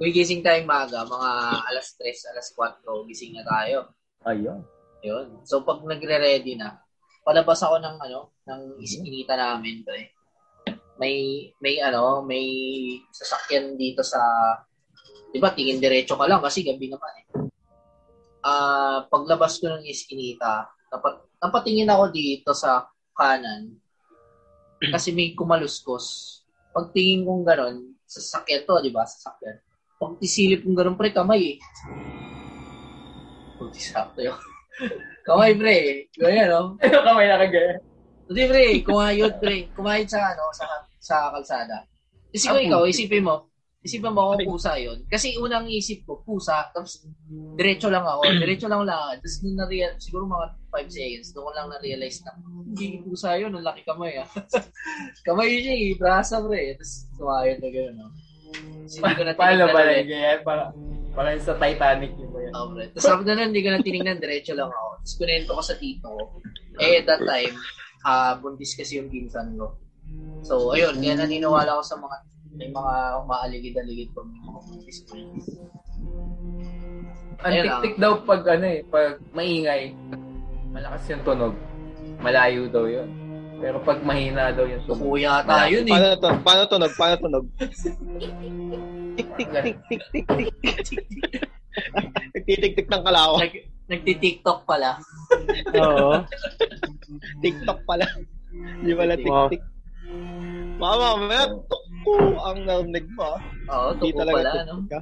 [0.00, 1.30] kung gising tayong maga, mga
[1.68, 3.92] alas 3, alas 4, gising na tayo.
[4.24, 4.64] Ayun.
[5.04, 5.44] Yun.
[5.44, 6.80] So, pag nagre-ready na,
[7.20, 10.16] palabas ako ng, ano, ng iskinita namin, pre.
[10.96, 12.48] May, may, ano, may
[13.12, 14.20] sasakyan dito sa,
[15.28, 17.26] di ba, tingin diretso ka lang kasi gabi naman eh.
[18.40, 23.76] Ah, paglabas ko ng iskinita, napat, napatingin ako dito sa kanan
[24.86, 26.38] kasi may kumaluskos.
[26.70, 27.76] Pagtingin kong ganon,
[28.06, 29.02] sasakyan to, di ba?
[29.02, 29.58] Sasakyan.
[29.98, 31.58] Pag isilip kong ganon, pre, kamay eh.
[33.58, 34.38] Puti sakto yun.
[35.26, 36.06] kamay, pre.
[36.14, 36.62] Ganyan, no?
[36.82, 37.82] Ano kamay nakagaya?
[38.30, 38.64] Hindi, pre.
[38.86, 39.56] Kumayod, pre.
[39.74, 40.64] Kumayod sa, ano, sa,
[41.02, 41.82] sa kalsada.
[42.30, 43.36] Isipin mo Ah, ikaw, isipin mo.
[43.78, 45.06] Isipin mo kung pusa yun.
[45.06, 46.66] Kasi unang isip ko, pusa.
[46.74, 47.06] Tapos,
[47.54, 48.26] diretso lang ako.
[48.26, 49.18] Diretso lang ako lakad.
[49.22, 53.54] Tapos, nung na-real, siguro mga 5 seconds, doon ko lang na-realize na, hindi pusa yun.
[53.54, 54.26] Ang laki kamay, ah.
[55.26, 55.94] kamay siya, eh.
[55.94, 56.74] Brasa, pre.
[56.74, 58.06] Tapos, kumayod na gano'n, no?
[58.50, 59.96] Tapos, hindi ko na Paano ulit.
[60.02, 60.40] yung ganyan?
[60.42, 60.62] Para,
[61.14, 62.52] para sa Titanic yun ba yan?
[62.54, 62.82] Oh, bro.
[62.94, 64.88] Tapos sabi na nun, hindi ko na tinignan, diretso lang ako.
[65.02, 66.22] Tapos kunento ko sa tito ko.
[66.78, 67.54] Eh, at that time,
[68.06, 69.74] ah buntis kasi yung pinsan ko.
[70.46, 72.16] So, ayun, kaya naniniwala ko sa mga
[72.58, 74.28] may mga umaaligid-aligid pag.
[77.38, 79.94] Ang tik-tik daw pag ano eh, pag maingay,
[80.74, 81.54] malakas yung tunog.
[82.18, 83.06] Malayo daw yun.
[83.58, 85.06] Pero pag mahina daw yung tunog.
[85.06, 85.94] Kuya tayo yun eh.
[85.94, 86.92] Paano, to, paano tunog?
[86.98, 87.44] Paano tunog?
[89.18, 89.64] Tik, tik, Ganun.
[89.86, 90.26] tik, tik, tik,
[90.62, 91.02] tik, tik.
[92.34, 93.40] Nagtitik-tik ng kalawang.
[93.46, 93.54] Nag,
[93.86, 94.98] nagti-tiktok pala.
[95.78, 96.22] Oo.
[97.42, 98.06] TikTok pala.
[98.50, 99.62] Hindi pala tik-tik.
[100.78, 101.50] Mama, mamaya,
[102.10, 103.24] tukko ang narinig mo.
[103.26, 103.40] ah.
[103.68, 104.74] Oo, Hindi tuko talaga pala, no?
[104.86, 104.98] ka.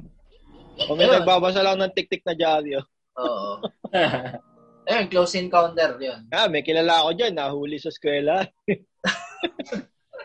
[0.86, 2.80] O may nagbabasa lang ng tik-tik na dyaryo.
[3.16, 3.64] Oo.
[4.86, 6.30] Ayun, close encounter yun.
[6.30, 8.44] Ah, may kilala ako dyan, nahuli sa eskwela.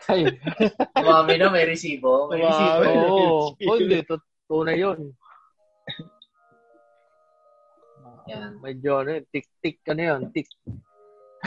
[0.06, 0.26] Ay,
[0.94, 2.26] Umami na, may resibo.
[2.28, 2.50] May Umami.
[2.52, 2.90] resibo.
[3.06, 3.54] oo.
[3.54, 3.98] Oh, hindi.
[4.02, 4.98] Tut- Tunay yun.
[8.28, 8.58] Yan.
[8.58, 9.24] Medyo ano yun.
[9.28, 9.76] Tik-tik.
[9.88, 10.20] Ano yun?
[10.30, 10.48] Tik.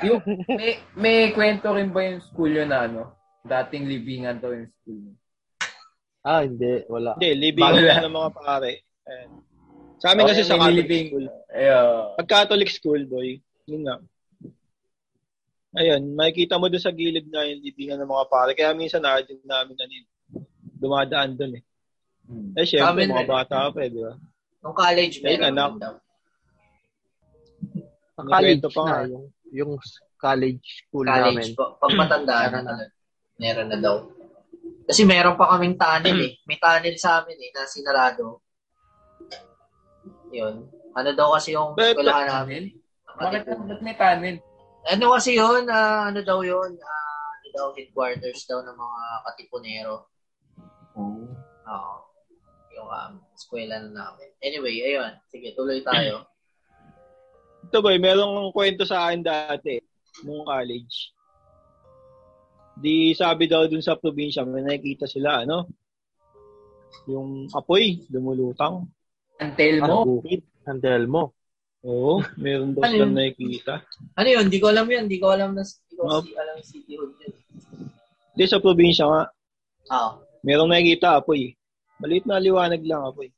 [0.03, 0.19] yung,
[0.49, 3.15] may, may kwento rin ba yung school yun na ano?
[3.43, 5.15] Dating libingan daw yung school yun.
[6.25, 6.81] Ah, hindi.
[6.89, 7.13] Wala.
[7.15, 8.03] Hindi, living Bago lang na.
[8.03, 8.71] ng mga pare.
[9.05, 9.29] Ayan.
[9.95, 11.05] Sa amin kasi Okay, sa may Catholic living.
[11.07, 11.25] school.
[11.51, 11.93] Ayun.
[12.15, 13.27] Pag Catholic school, boy,
[13.65, 13.95] yun nga.
[15.75, 18.51] ayun, makikita mo doon sa gilid nga yung libingan ng mga pare.
[18.53, 20.07] Kaya minsan natin namin ano, yun,
[20.75, 21.63] dumadaan doon eh.
[22.55, 23.29] Eh, syempre, Amin mga rin.
[23.29, 24.13] bata pa eh, di ba?
[24.59, 25.69] Nung college, Ayun, meron anak.
[25.69, 25.93] din daw.
[28.15, 28.99] Sa college pa na, nga.
[29.05, 29.71] yung, yung
[30.17, 31.47] college school College namin.
[31.53, 31.65] po.
[31.77, 32.59] Pag matanda na,
[33.37, 33.95] meron na daw.
[34.85, 36.33] Kasi meron pa kaming tunnel eh.
[36.45, 38.41] May tunnel sa amin eh, na sinarado.
[40.29, 40.69] Yun.
[40.93, 42.63] Ano daw kasi yung But- eskwelahan namin?
[43.15, 44.37] Bakit ba't may tunnel?
[44.85, 45.65] Ano kasi yun?
[45.73, 46.77] ah, ano daw yun?
[46.77, 49.95] Ah, ano daw, headquarters daw ng mga katipunero.
[50.93, 51.93] Oo.
[52.75, 54.29] Yung um, eskwela na namin.
[54.43, 55.15] Anyway, ayun.
[55.31, 56.29] Sige, tuloy tayo.
[57.65, 59.81] Ito boy, merong kwento sa akin dati,
[60.21, 61.14] nung college.
[62.75, 65.67] Di sabi daw dun sa probinsya, may nakikita sila, ano?
[67.07, 68.03] Yung apoy,
[69.79, 70.03] mo.
[70.03, 70.41] Ang bukid.
[70.65, 71.23] Handle mo.
[71.85, 73.85] Oo, meron daw Ano silang nakikita.
[74.17, 74.43] Ano yun?
[74.49, 75.03] Hindi ko alam yun.
[75.05, 76.21] Hindi ko alam na hindi ko Oh.
[76.25, 77.33] si, alam yung city hood yun.
[78.35, 79.23] Di sa probinsya nga,
[79.85, 81.53] Ah, merong nakikita apoy.
[82.01, 83.29] Maliit na liwanag lang apoy.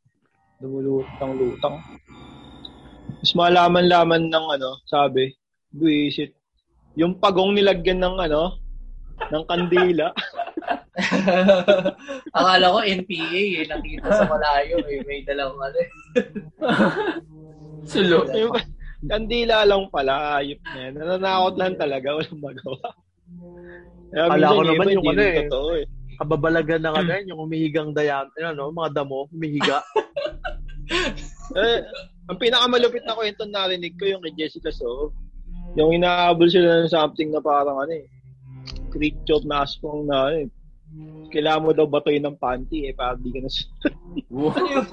[0.63, 1.83] Lumulutang-lutang.
[3.19, 5.35] Mas malaman-laman ng ano, sabi,
[5.69, 6.31] buisit.
[6.95, 8.55] Yung pagong nilagyan ng ano,
[9.31, 10.07] ng kandila.
[12.37, 13.65] Akala ko NPA eh.
[13.69, 14.99] Nakita sa malayo eh.
[15.05, 15.89] May dalang ano eh.
[17.85, 18.25] Sulo.
[19.05, 20.93] Kandila lang pala, ayop na yan.
[20.97, 22.87] Nananakot lang talaga, walang magawa.
[24.09, 25.37] Kaya Akala ko naman yung ano eh.
[25.45, 25.85] Totoo eh.
[26.17, 29.85] Kababalagan ano yan, yung umihigang dayam, ano, mga damo, humihiga.
[31.61, 31.85] eh.
[32.27, 35.13] Ang pinakamalupit na kwento na narinig ko yung kay Jessica So.
[35.77, 38.09] Yung inaabol sila ng something na parang ano eh.
[38.91, 40.47] Creature na aswang na eh.
[41.29, 44.85] Kailangan mo daw batoy ng panty eh, para di ka na Ano yun?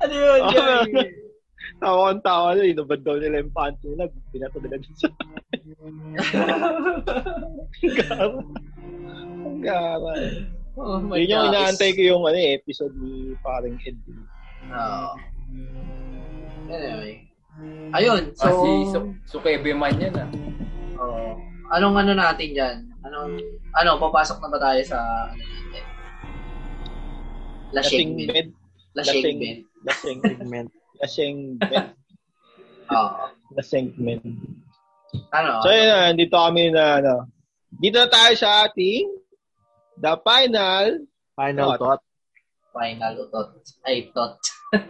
[0.02, 0.40] ano yun?
[0.40, 1.28] Oh, Joey?
[1.78, 5.08] tawa ang tawa na, inubad daw nila yung panty nila, binato nila dun sa
[7.94, 8.26] gara.
[9.46, 10.12] Ang gara.
[10.78, 13.98] Oh my Yun yung inaantay ko yung ano, eh, episode ni parang Ed.
[14.72, 15.12] Oo.
[16.70, 17.14] Anyway.
[17.94, 18.22] Ayun.
[18.38, 20.28] So, Kasi su sukebe man yan ah.
[21.02, 21.34] oh,
[21.72, 22.76] anong ano natin dyan?
[23.04, 23.38] Anong,
[23.76, 24.98] ano, papasok na ba tayo sa,
[25.32, 25.84] ano natin?
[27.72, 28.46] Lasing bed.
[28.96, 29.58] Lasing bed.
[29.84, 30.68] Lasing, Segment.
[30.98, 31.86] lasing bed.
[32.96, 33.24] Oo.
[33.54, 34.22] Lasing bed.
[35.32, 35.60] Ano?
[35.64, 37.14] So yun na, dito kami na ano.
[37.78, 39.08] Dito na tayo sa ating
[40.00, 41.04] the final
[41.38, 41.78] Final Thought.
[41.78, 42.02] thought.
[42.74, 43.48] Final utot.
[43.86, 44.34] Ay, tot.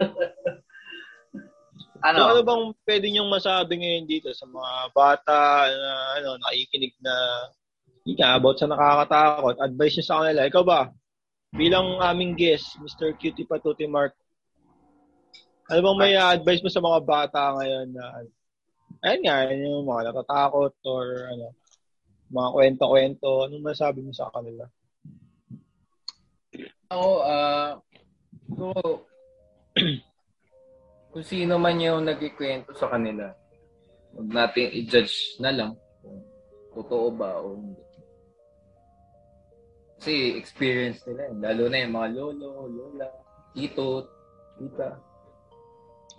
[1.99, 2.17] Ano?
[2.17, 7.13] So, ano bang pwede niyong masabi ngayon dito sa mga bata na ano, nakikinig na
[8.03, 10.47] hindi nga, about sa nakakatakot, advice niyo sa kanila.
[10.47, 10.81] Ikaw ba?
[11.51, 13.11] Bilang aming guest, Mr.
[13.19, 14.15] Cutie Patuti Mark,
[15.69, 18.05] ano bang may advice mo sa mga bata ngayon na
[19.03, 21.47] ayun nga, yung mga natatakot or ano,
[22.29, 24.65] mga kwento-kwento, anong masabi mo sa kanila?
[26.89, 27.77] Ako, ah,
[28.57, 28.65] so,
[31.09, 33.33] kung sino man yung nagkikwento sa kanila,
[34.13, 36.21] huwag natin i-judge na lang kung
[36.77, 37.83] totoo ba o hindi.
[39.99, 41.37] Kasi experience nila yun.
[41.43, 43.07] Lalo na yung mga lolo, lola,
[43.51, 44.07] tito,
[44.55, 44.95] tita.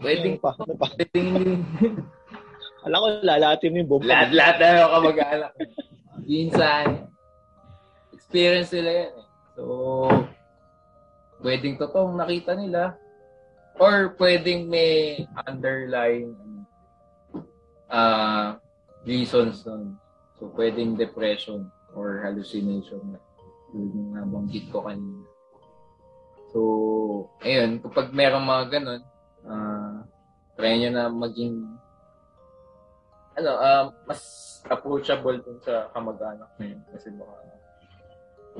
[0.01, 0.53] Pwedeng pa?
[0.59, 0.87] Ano pa?
[0.93, 1.29] Pwedeng
[2.87, 5.53] Alam ko, lalatin mo yung buong lahat-lahat na yung kamag-anak.
[6.25, 6.85] Minsan,
[8.17, 9.27] experience nila yan eh.
[9.57, 9.65] So,
[11.45, 12.97] pwedeng totoong nakita nila
[13.81, 16.37] or pwedeng may underlying
[17.89, 18.61] uh,
[19.09, 19.97] reasons nun.
[20.37, 23.19] So, pwedeng depression or hallucination na
[23.73, 25.25] yung nabanggit ko kanina.
[26.53, 26.61] So,
[27.41, 29.03] ayun, kapag merong mga ganun,
[29.49, 30.05] ah
[30.61, 31.65] try nyo na maging
[33.41, 34.21] ano, um, mas
[34.69, 37.33] approachable dun sa kamag-anak na yun kasi baka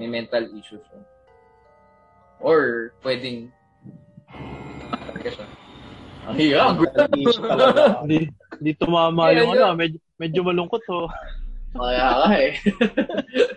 [0.01, 1.05] may mental issues yun.
[2.41, 3.53] Or pwedeng
[5.21, 5.47] talaga siya.
[6.21, 6.37] Ang
[6.89, 7.83] talaga.
[8.05, 8.19] Hindi,
[8.61, 9.69] hindi tumama Yeah, yung yeah.
[9.69, 11.09] ano, medyo, medyo malungkot oh.
[11.71, 12.53] Kaya ka eh.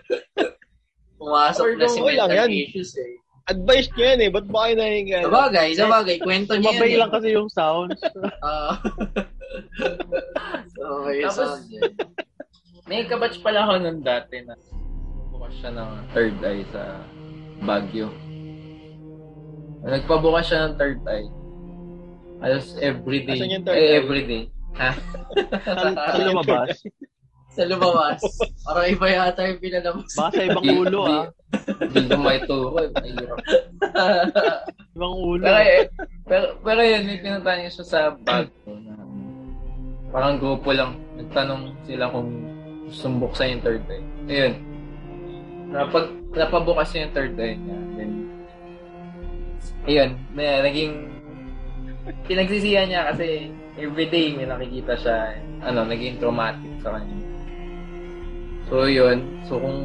[1.18, 2.50] Pumasok na si mental yan.
[2.52, 3.16] issues eh.
[3.44, 4.30] Advice niyo yan eh.
[4.32, 5.18] Ba't ba kayo nahinga?
[5.28, 6.16] Sabagay, sabagay.
[6.20, 8.00] Kwento niya Mabay yan lang kasi yung sounds.
[8.44, 8.76] Ah.
[10.74, 11.92] so, yung Tapos- sound yun.
[12.84, 14.52] May kabatch pala ako nun dati na
[15.32, 17.00] bukas siya ng third eye sa
[17.64, 18.12] Baguio.
[19.84, 21.28] Nagpabukas siya ng third eye.
[22.44, 23.96] Asan yung third eh, eye?
[24.00, 24.42] everyday.
[24.74, 24.90] Ha?
[25.64, 26.68] Saan lumabas?
[27.54, 28.20] Sa lumabas.
[28.66, 30.10] Parang iba yata yung pinalabas.
[30.18, 31.24] Baka sa ibang ulo ah.
[31.78, 32.76] Hindi ko maituro.
[32.82, 32.90] eh.
[32.90, 33.38] Mahirap.
[34.94, 35.42] Ibang ulo.
[35.42, 35.82] Pero, eh,
[36.26, 38.46] pero, pero yun, may niya siya sa na
[40.14, 40.94] parang grupo lang.
[41.18, 42.30] Nagtanong sila kung
[42.86, 44.06] gustong buksan yung third eye.
[44.30, 44.54] Ayun.
[45.74, 47.78] Napag, napabukas niya yung third eye niya.
[47.98, 48.12] Then,
[49.86, 50.94] ayun, may, naging,
[52.28, 53.48] pinagsisihan niya kasi
[53.80, 57.16] everyday may nakikita siya, ano, naging traumatic sa kanya.
[58.68, 59.44] So, yun.
[59.48, 59.80] So, kung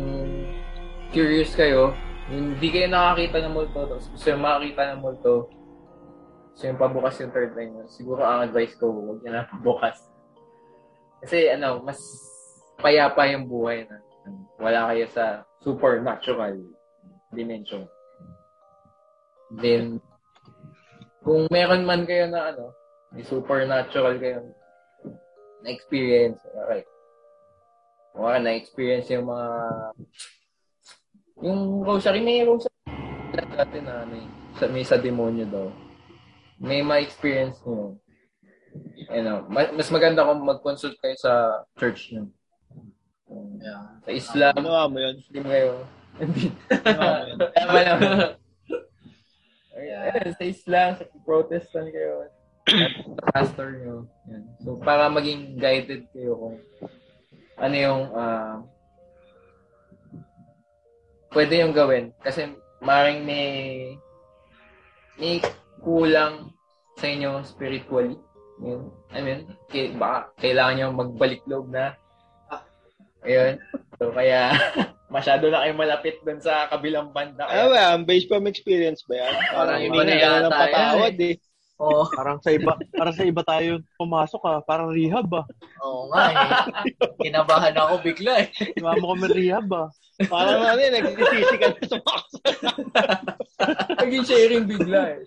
[1.12, 1.96] curious kayo,
[2.30, 5.34] hindi kayo nakakita ng multo, tapos gusto yung makakita ng multo,
[6.54, 9.98] gusto yung pabukas yung third eye niyo, siguro ang advice ko, huwag niya na pabukas.
[11.24, 12.00] Kasi, ano, mas
[12.80, 14.00] payapa yung buhay na
[14.60, 16.56] wala kayo sa supernatural
[17.32, 17.88] dimension.
[19.50, 20.00] Then,
[21.30, 22.74] kung meron man kayo na ano,
[23.14, 24.42] may supernatural kayo
[25.62, 26.82] na experience, okay.
[28.18, 29.50] Wala na experience yung mga
[31.46, 32.74] yung rosary, may rosary
[33.54, 34.28] natin na ano, eh,
[34.58, 35.70] sa, may sa demonyo daw.
[36.58, 37.94] May ma-experience nyo.
[39.14, 42.26] Ano, ma- mas maganda kung mag-consult kayo sa church nyo.
[43.62, 43.86] Yeah.
[44.02, 45.16] Sa Islam, Ginawa mo yun.
[45.22, 45.72] Muslim kayo.
[46.18, 46.50] Hindi.
[46.74, 47.38] Ginawa mo yun.
[47.56, 47.80] Tama.
[49.80, 52.26] Ayun, sa Islam, sa Protestant kayo.
[52.66, 54.10] Sa pastor nyo.
[54.34, 54.44] Yan.
[54.66, 56.58] So, para maging guided kayo kung
[57.62, 58.58] ano yung ah,
[61.30, 62.10] pwede yung gawin.
[62.26, 62.50] Kasi
[62.82, 63.48] maring may
[65.22, 65.38] may
[65.86, 66.50] kulang
[66.98, 68.18] sa inyo spiritually.
[68.66, 68.90] Yun.
[69.14, 71.94] I mean, kay, baka kailangan nyo magbalik loob na.
[73.22, 73.62] Ayun.
[74.02, 74.50] So, kaya
[75.10, 77.50] masyado na kayo malapit dun sa kabilang banda.
[77.50, 78.00] Kaya, ba yan?
[78.06, 79.34] Based from experience ba yan?
[79.52, 81.36] Parang hindi na yan yata ng patawad eh.
[81.80, 82.04] Oo.
[82.12, 84.60] Parang sa iba, parang sa iba tayo pumasok ah.
[84.60, 85.46] Parang rehab ah.
[85.80, 86.38] Oo nga eh.
[87.24, 88.48] Kinabahan ako bigla eh.
[88.76, 89.88] Sumama kami rehab ah.
[90.28, 92.22] Parang ano eh, nagsisisi ka na sa mga
[94.04, 95.20] naging sharing bigla eh.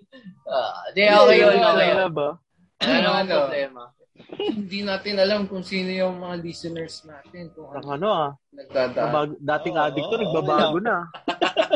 [0.45, 2.13] Ah, di okay yun, okay yun.
[2.21, 2.35] ah.
[2.85, 3.33] Ano ang Ano?
[3.49, 3.83] problema?
[4.33, 7.51] Hindi natin alam kung sino yung mga listeners natin.
[7.51, 8.31] Kung Parang ano ano ah.
[8.51, 9.07] nagdadaan.
[9.07, 10.97] Nabag- dating Oo, addict to, oo, nagbabago na.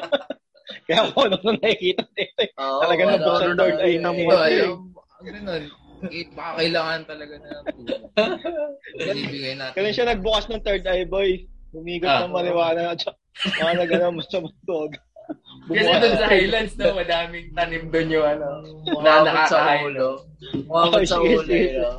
[0.86, 2.50] Kaya kung ano nung nakikita nito eh.
[2.56, 4.22] Oo, Talaga ano, nabuksan third eye ng eh.
[4.22, 4.70] Ito, Wala ay, eh.
[5.24, 5.62] ganun.
[6.06, 7.48] Eh, baka kailangan talaga na.
[9.16, 9.74] Ibigay natin.
[9.74, 11.30] Kaya siya nagbukas ng third eye boy.
[11.72, 12.24] Humigot Ah.
[12.24, 13.02] ng marijuana at
[13.42, 14.92] mga nagano mo sa mutog.
[15.66, 18.46] Kasi doon sa Highlands, no, madaming tanim doon yung ano.
[18.86, 20.08] Umabot sa nakakain, ulo.
[20.62, 21.68] Umabot Okay, sa ulo eh.
[21.74, 21.90] no?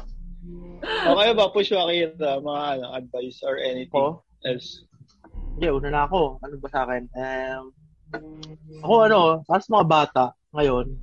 [0.87, 4.21] Okay ba, push Wakira, mga ano, advice or anything Ako?
[4.45, 4.85] else?
[5.57, 6.37] Hindi, una na ako.
[6.43, 7.03] Ano ba sa akin?
[7.17, 7.63] Um,
[8.85, 9.19] ako ano,
[9.49, 10.95] as mga bata ngayon,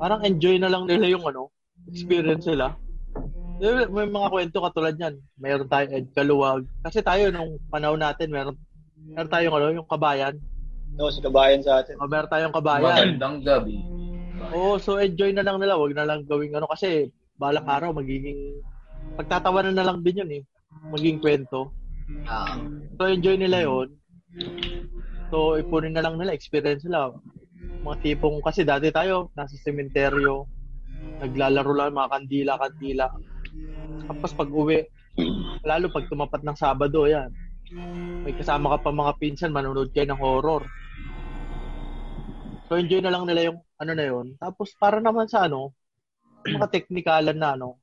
[0.00, 1.52] parang enjoy na lang nila yung ano,
[1.90, 2.74] experience nila.
[3.56, 5.14] May, may mga kwento katulad yan.
[5.40, 6.64] Mayroon tayong Ed Kaluwag.
[6.84, 8.56] Kasi tayo nung panahon natin, meron,
[9.08, 10.36] meron tayong ano, yung kabayan.
[10.96, 11.96] No, si kabayan sa atin.
[12.00, 13.16] O, meron tayong kabayan.
[13.16, 13.80] Magandang gabi.
[14.52, 15.76] Oo, so enjoy na lang nila.
[15.76, 16.68] Huwag na lang gawing ano.
[16.68, 18.60] Kasi balang araw, magiging,
[19.16, 20.42] pagtatawanan na lang din yun eh.
[20.92, 21.72] Magiging kwento.
[22.28, 22.56] Ah,
[22.96, 23.92] So, enjoy nila yon
[25.28, 27.12] So, ipunin na lang nila, experience nila.
[27.84, 30.48] Mga tipong, kasi dati tayo, nasa sementeryo,
[31.20, 33.06] naglalaro lang mga kandila-kandila.
[34.06, 34.86] Tapos pag uwi,
[35.68, 37.28] lalo pag tumapat ng Sabado, yan.
[38.22, 40.62] May kasama ka pa mga pinsan, manonood kayo ng horror.
[42.66, 45.74] So, enjoy na lang nila yung ano na yon Tapos, para naman sa ano,
[46.48, 47.80] mga teknikalan na ano,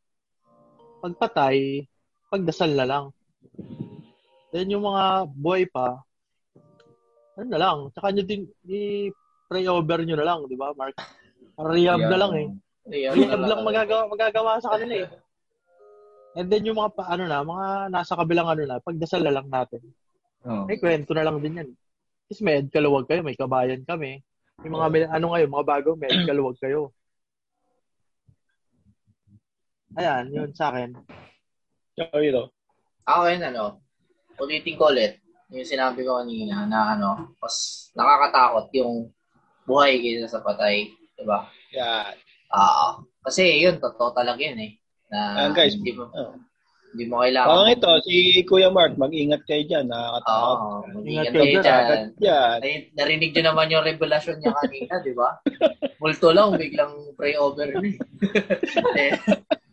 [1.04, 1.84] pagpatay,
[2.32, 3.06] pagdasal na lang.
[4.56, 6.00] Then yung mga boy pa,
[7.36, 10.96] ano na lang, tsaka nyo din, i-pray over nyo na lang, di ba, Mark?
[11.58, 12.48] Rehab na lang eh.
[12.86, 15.10] Rehab Rehab na lang magagawa, magagawa sa kanila eh.
[16.34, 19.48] And then yung mga, pa, ano na, mga nasa kabilang ano na, pagdasal na lang
[19.50, 19.82] natin.
[20.46, 20.66] Oh.
[20.66, 21.70] May kwento na lang din yan.
[22.30, 24.22] Kasi may Ed Kaluwag kayo, may kabayan kami.
[24.66, 26.94] Yung mga, may- ano ngayon, mga bago, may Ed Kaluwag kayo.
[29.94, 30.96] Ayan, yun sa akin.
[31.94, 32.50] Wakira.
[33.06, 33.78] Ako yun, ano,
[34.40, 35.20] ulitin ko ulit
[35.54, 37.56] yung sinabi ko kanina na ano, mas
[37.94, 39.14] nakakatakot yung
[39.64, 40.90] buhay kaysa sa patay.
[41.14, 41.46] Diba?
[41.72, 42.18] Yan.
[42.50, 44.72] Ah, kasi yun, totoo talaga yun eh.
[45.14, 45.78] Na Ayan, guys.
[45.78, 46.34] hindi mo, Oh.
[46.90, 47.50] hindi mo kailangan.
[47.50, 49.86] Parang ito, si Kuya Mark, mag-ingat kayo dyan.
[49.86, 50.58] Nakakatakot.
[50.58, 52.04] Oo, Ingat mag-ingat kayo kayo dyan, dyan.
[52.20, 52.58] Yan.
[52.60, 55.30] Nari- Narinig nyo naman yung revelasyon niya kanina, di ba?
[56.02, 57.94] Multo lang, biglang pray over ni.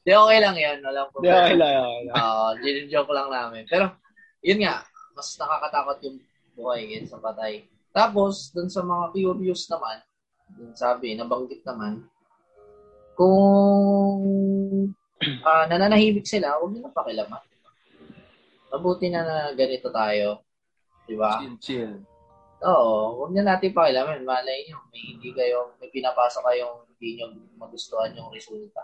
[0.00, 0.78] Di, okay lang yan.
[0.80, 1.60] Walang Hindi, okay problema.
[1.60, 1.84] lang.
[1.84, 2.16] Okay lang.
[2.16, 2.46] Oo,
[2.88, 3.62] joke lang namin.
[3.68, 3.86] Pero,
[4.40, 4.80] yun nga,
[5.12, 6.18] mas nakakatakot yung
[6.56, 7.68] buhay kaysa sa patay.
[7.92, 9.96] Tapos, dun sa mga curious naman,
[10.56, 12.06] dun sabi, nabanggit naman,
[13.20, 14.20] kung
[15.44, 17.44] ah, nananahimik sila, huwag nyo na pakilaman.
[18.70, 20.40] Mabuti na na ganito tayo.
[21.04, 21.42] Di ba?
[21.42, 21.94] Chill, chill.
[22.64, 24.24] Oo, huwag na natin pakilaman.
[24.24, 27.26] Malay nyo, may hindi kayo, may pinapasa kayong hindi nyo
[27.60, 28.80] magustuhan yung resulta.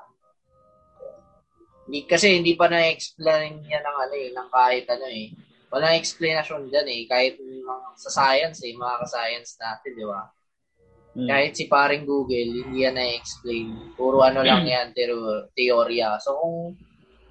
[1.87, 5.31] Hindi, kasi hindi pa na-explain yan ng ano eh, ng kahit ano eh.
[5.71, 10.23] Walang explanation dyan eh, kahit mga, sa science eh, mga ka-science natin, di ba?
[11.17, 11.29] Hmm.
[11.31, 13.97] Kahit si paring Google, hindi yan na-explain.
[13.97, 16.21] Puro ano lang yan, tero, teorya.
[16.21, 16.77] So kung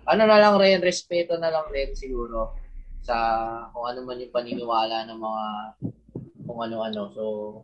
[0.09, 2.57] ano na lang rin, respeto na lang rin siguro
[3.05, 3.13] sa
[3.69, 5.45] kung ano man yung paniniwala ng mga
[6.45, 7.09] kung ano-ano.
[7.13, 7.23] So,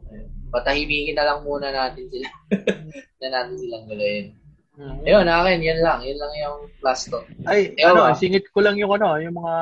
[0.09, 0.29] ayun.
[0.51, 2.29] patahimikin na lang muna natin sila.
[3.21, 4.35] na natin silang gawin.
[4.71, 5.03] Mm.
[5.03, 5.99] Ayun, akin, yan lang.
[5.99, 7.27] Yan lang yung last talk.
[7.43, 8.15] Ay, Ewan ano, ba?
[8.15, 9.53] singit ko lang yung ano, yung mga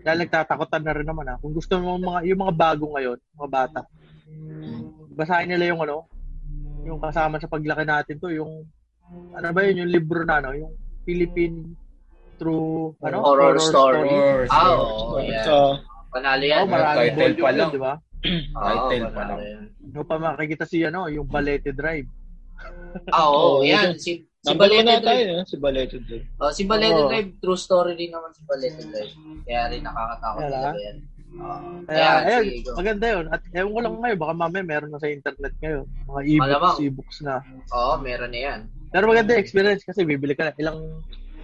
[0.00, 1.36] dahil nagtatakotan na rin naman ah.
[1.36, 3.80] Kung gusto mo mga yung mga bago ngayon, mga bata.
[5.12, 6.06] Basahin nila yung ano,
[6.86, 8.64] yung kasama sa paglaki natin to, yung
[9.34, 10.72] ano ba yun, yung libro na ano, yung
[11.02, 11.74] Philippine
[12.38, 14.08] true ano Horror story.
[14.08, 14.78] Horror Ah, story.
[14.80, 15.44] oo, yan.
[15.44, 15.56] So,
[16.10, 16.64] Panalo Oh, yan.
[16.66, 17.70] maraming Title volume pa yun, lang.
[17.70, 17.92] di ba?
[18.56, 19.38] Title pa lang.
[19.40, 19.62] yan.
[19.90, 22.08] No pa makikita si ano, yung Balete Drive.
[23.10, 23.94] Ah, oo, Oo, yan.
[23.94, 23.98] yun.
[23.98, 25.46] Si, si Balete na tayo, Drive.
[25.46, 26.26] si Balete Drive.
[26.36, 27.08] Oh, si Balete Oo.
[27.08, 29.14] Drive, true story din naman si Balete Drive.
[29.46, 30.98] Kaya rin nakakatakot talaga yan.
[31.30, 31.68] Oo.
[31.86, 33.24] Kaya, Ayan, ayun, sige, maganda yun.
[33.28, 35.84] At ewan ko lang ngayon, baka mamaya meron na sa internet ngayon.
[35.86, 36.76] Mga e-books, Malamang.
[36.82, 37.34] e-books na.
[37.70, 38.60] Oo, meron na yan.
[38.90, 40.52] Pero maganda yung experience kasi bibili ka na.
[40.58, 40.78] Ilang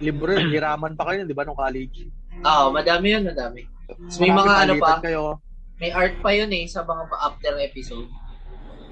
[0.03, 2.03] libro yun, hiraman pa kayo, di ba, nung college?
[2.43, 3.63] Oo, madami yan, madami.
[4.11, 5.39] So, may mga ano pa, Kayo.
[5.79, 8.11] may art pa yun eh sa mga after episode.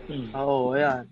[0.07, 0.31] Hmm.
[0.31, 1.03] Oo, ayan.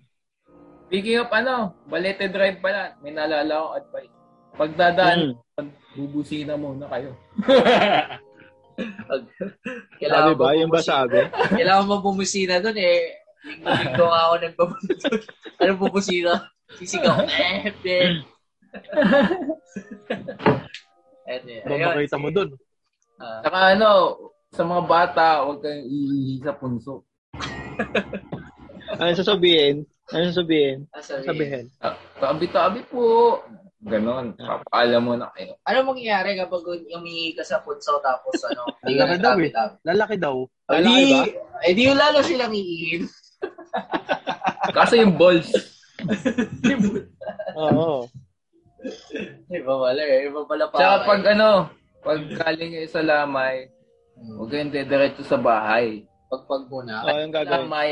[0.94, 4.14] Speaking of ano, Balete Drive pala, may naalala akong advice.
[4.54, 5.70] Pagdadaan, Hmm.
[5.98, 7.10] bubusina muna kayo.
[7.42, 10.54] Pag, Sabi kailangan ba?
[10.54, 11.18] Yung ba sabi?
[11.50, 13.10] Kailangan mo bumusina doon eh.
[13.42, 15.18] Linggo-linggo nga ako nagbabumusina.
[15.66, 16.32] Anong bumusina?
[16.78, 17.18] Sisigaw.
[17.26, 18.22] Eh, ben.
[21.26, 21.58] Ayun, eh.
[21.66, 22.36] Kung Ayun, makita mo sige.
[22.38, 22.48] dun.
[23.18, 23.90] Ah, Saka ano,
[24.54, 27.02] sa mga bata, huwag kayong iihi sa punso.
[28.94, 29.82] Ano sasabihin?
[30.06, 30.84] Ano sasabihin?
[30.90, 31.64] ah, sabi- Sabihin.
[31.80, 33.40] Ah, Tabi-tabi po.
[33.80, 34.32] Ganon.
[34.34, 35.60] Papaalam mo na kayo.
[35.62, 38.64] Ano mangyayari kapag umihi ka sa punso tapos ano?
[38.80, 39.48] Hindi ka Lalaki daw eh.
[39.48, 39.74] nagtabi-tabi?
[39.84, 40.36] Lalaki daw.
[40.66, 41.22] Lalaki ba?
[41.60, 43.02] eh di yung lalo silang iihin.
[44.76, 45.52] Kaso yung balls.
[47.60, 48.08] Oo.
[49.50, 50.28] Iba pala eh.
[50.28, 50.76] Iba pala pa.
[50.76, 51.50] Tsaka pag ano,
[52.00, 53.68] pag galing kayo sa lamay,
[54.34, 56.04] huwag kayong dediretso sa bahay.
[56.28, 57.04] Pagpag muna.
[57.04, 57.68] Oh, yung gagawin.
[57.68, 57.90] Lamay,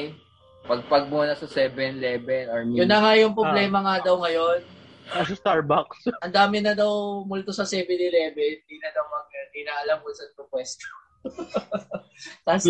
[0.63, 4.63] pagpag muna sa 7-Eleven or Yun na nga yung problema nga daw ngayon.
[5.11, 6.07] Nasa Starbucks.
[6.25, 8.63] Ang dami na daw multo sa 7-Eleven.
[8.63, 10.87] Hindi na daw mag, hindi na alam kung saan to pwesto.
[12.47, 12.67] Tapos,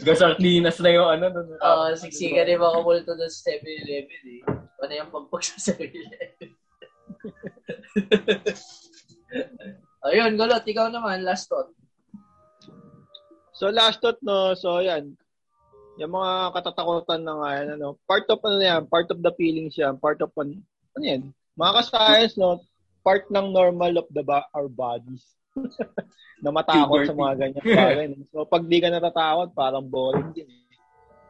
[0.00, 1.26] Gasartinas na yung ano.
[1.28, 1.56] dun.
[1.60, 4.42] uh, siksikan din mga multo doon sa 7-Eleven eh.
[4.80, 6.48] Ano yung pagpag sa 7-Eleven?
[10.08, 11.72] Ayun, Golot, ikaw naman, last thought.
[13.54, 15.14] So last thought no, so yan.
[15.98, 19.78] Yung mga katatakutan na nga yan, ano, part of ano yan, part of the feelings
[19.78, 20.58] yan, part of ano,
[20.98, 21.22] ano yan,
[21.54, 22.58] mga ka-science, no,
[23.06, 25.22] part ng normal of the ba- our bodies.
[26.44, 28.06] na matakot sa mga ganyan bagay.
[28.10, 28.26] no.
[28.34, 30.50] So pag di ka natatakot, parang boring din.
[30.50, 30.66] eh.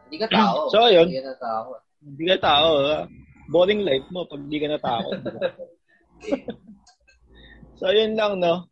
[0.09, 0.67] Hindi ka tao.
[0.73, 1.13] So, ayun.
[1.13, 1.69] Hindi ka na tao.
[2.01, 2.99] Hindi ka tao, ha?
[3.45, 5.21] boring life mo pag di ka natakot.
[7.79, 8.65] so yun lang, no.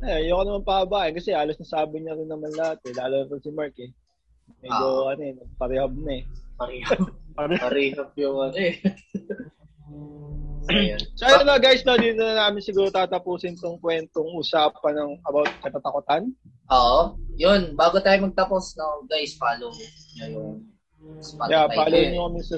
[0.00, 2.92] Eh, ayoko naman pahabain kasi halos nasabi niya rin naman lahat eh.
[2.96, 3.92] Lalo na si Mark eh.
[4.58, 6.22] Medyo ano eh, parehab na eh.
[6.58, 7.00] Parehab.
[7.38, 8.74] Parehab yung ano eh.
[10.60, 11.00] So, ayun.
[11.18, 15.50] So ayun na guys, no, dito na namin siguro tatapusin tong kwentong usapan ng about
[15.64, 16.30] katatakutan.
[16.70, 17.18] Oo.
[17.34, 20.50] Yun, bago tayo magtapos, no, guys, follow nyo yung
[21.18, 21.50] Spotify.
[21.50, 22.06] Yeah, follow ko.
[22.06, 22.56] niyo kami sa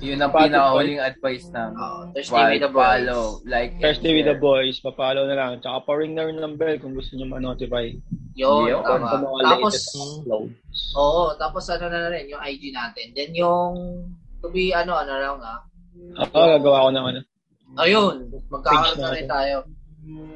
[0.00, 0.46] Yun ang Spotify.
[0.48, 2.80] pinakahuling advice ng Oo, Thursday with the boys.
[2.80, 4.76] follow, like, Thursday with the boys.
[4.80, 5.50] Papalo na lang.
[5.60, 7.92] Tsaka pa-ring na rin ng bell kung gusto niyo ma-notify.
[8.34, 9.22] Yun, Yun, tama.
[9.46, 9.74] Tapos,
[10.98, 13.14] oo, tapos ano na rin, yung IG natin.
[13.14, 13.72] Then yung,
[14.42, 15.62] to be, ano, ano lang ah.
[16.18, 17.20] Ako, gagawa ko ng ano.
[17.78, 18.14] Ayun,
[18.50, 19.56] magkakaroon na rin tayo.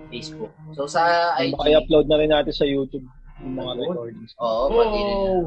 [0.09, 0.49] Facebook.
[0.73, 3.05] So sa IG, Baka i-upload na rin natin sa YouTube
[3.39, 4.33] yung mga recordings.
[4.41, 5.17] oo, pati rin.
[5.19, 5.43] Oh.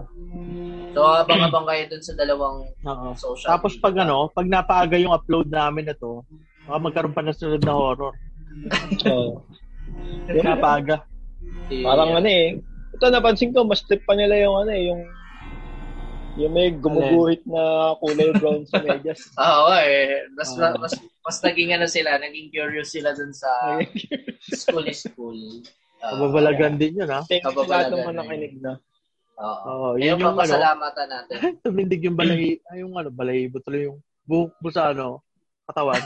[0.94, 3.08] So abang-abang kayo dun sa dalawang Oo.
[3.18, 3.84] social Tapos media.
[3.84, 6.22] pag ano, pag napaaga yung upload namin na to,
[6.64, 8.14] baka magkaroon pa ng sunod na horror.
[9.02, 9.42] So,
[10.30, 11.04] Napaaga.
[11.72, 12.60] Si- parang ano eh.
[12.92, 15.02] Ito napansin ko, mas trip pa nila yung ano eh, yung
[16.40, 19.20] yung may gumuguhit na kulay brown sa medyas.
[19.40, 20.28] Oo, eh.
[20.36, 20.76] Mas, Ah.
[20.76, 23.48] mas, mas naging ano sila, naging curious sila dun sa
[24.52, 25.40] school is school.
[26.02, 27.22] Ah, Mababalagan din yun, ha?
[27.30, 28.74] Thanks sa lahat ng Kababalagan mga na.
[29.38, 29.62] Oo.
[29.70, 31.38] Oo, Ayun, yun yung ano, papasalamatan natin.
[31.64, 35.22] tumindig yung balay, ay yung ano, balahibo tuloy yung buhok mo sa ano,
[35.70, 36.02] katawan.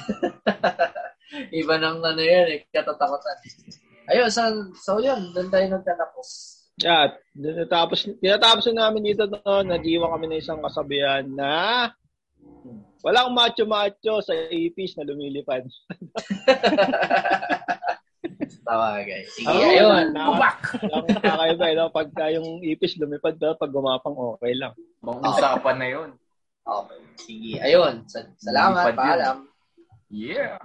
[1.48, 3.40] Iba ng ano yan eh, katatakutan.
[4.06, 4.42] Ayun, so,
[4.78, 6.28] so yun, doon tayo nagtatapos.
[6.76, 11.88] Yeah, tinatapos, tinatapos na namin dito no, nag-iwan kami ng isang kasabihan na
[13.06, 15.62] Walang macho-macho sa ipis na lumilipad.
[18.66, 19.30] Tama, guys.
[19.38, 20.10] Sige, Oo, ayun.
[20.10, 20.58] na- Kubak!
[20.90, 21.94] Ang kakaiba, no?
[21.94, 24.74] Pagka yung ipis lumipad, pero pag gumapang, okay lang.
[25.06, 26.10] Mga usapan na yun.
[26.66, 27.00] Okay.
[27.22, 27.94] Sige, ayun.
[28.10, 28.98] Sa- Salamat, yun.
[28.98, 29.38] paalam.
[30.10, 30.58] Yeah.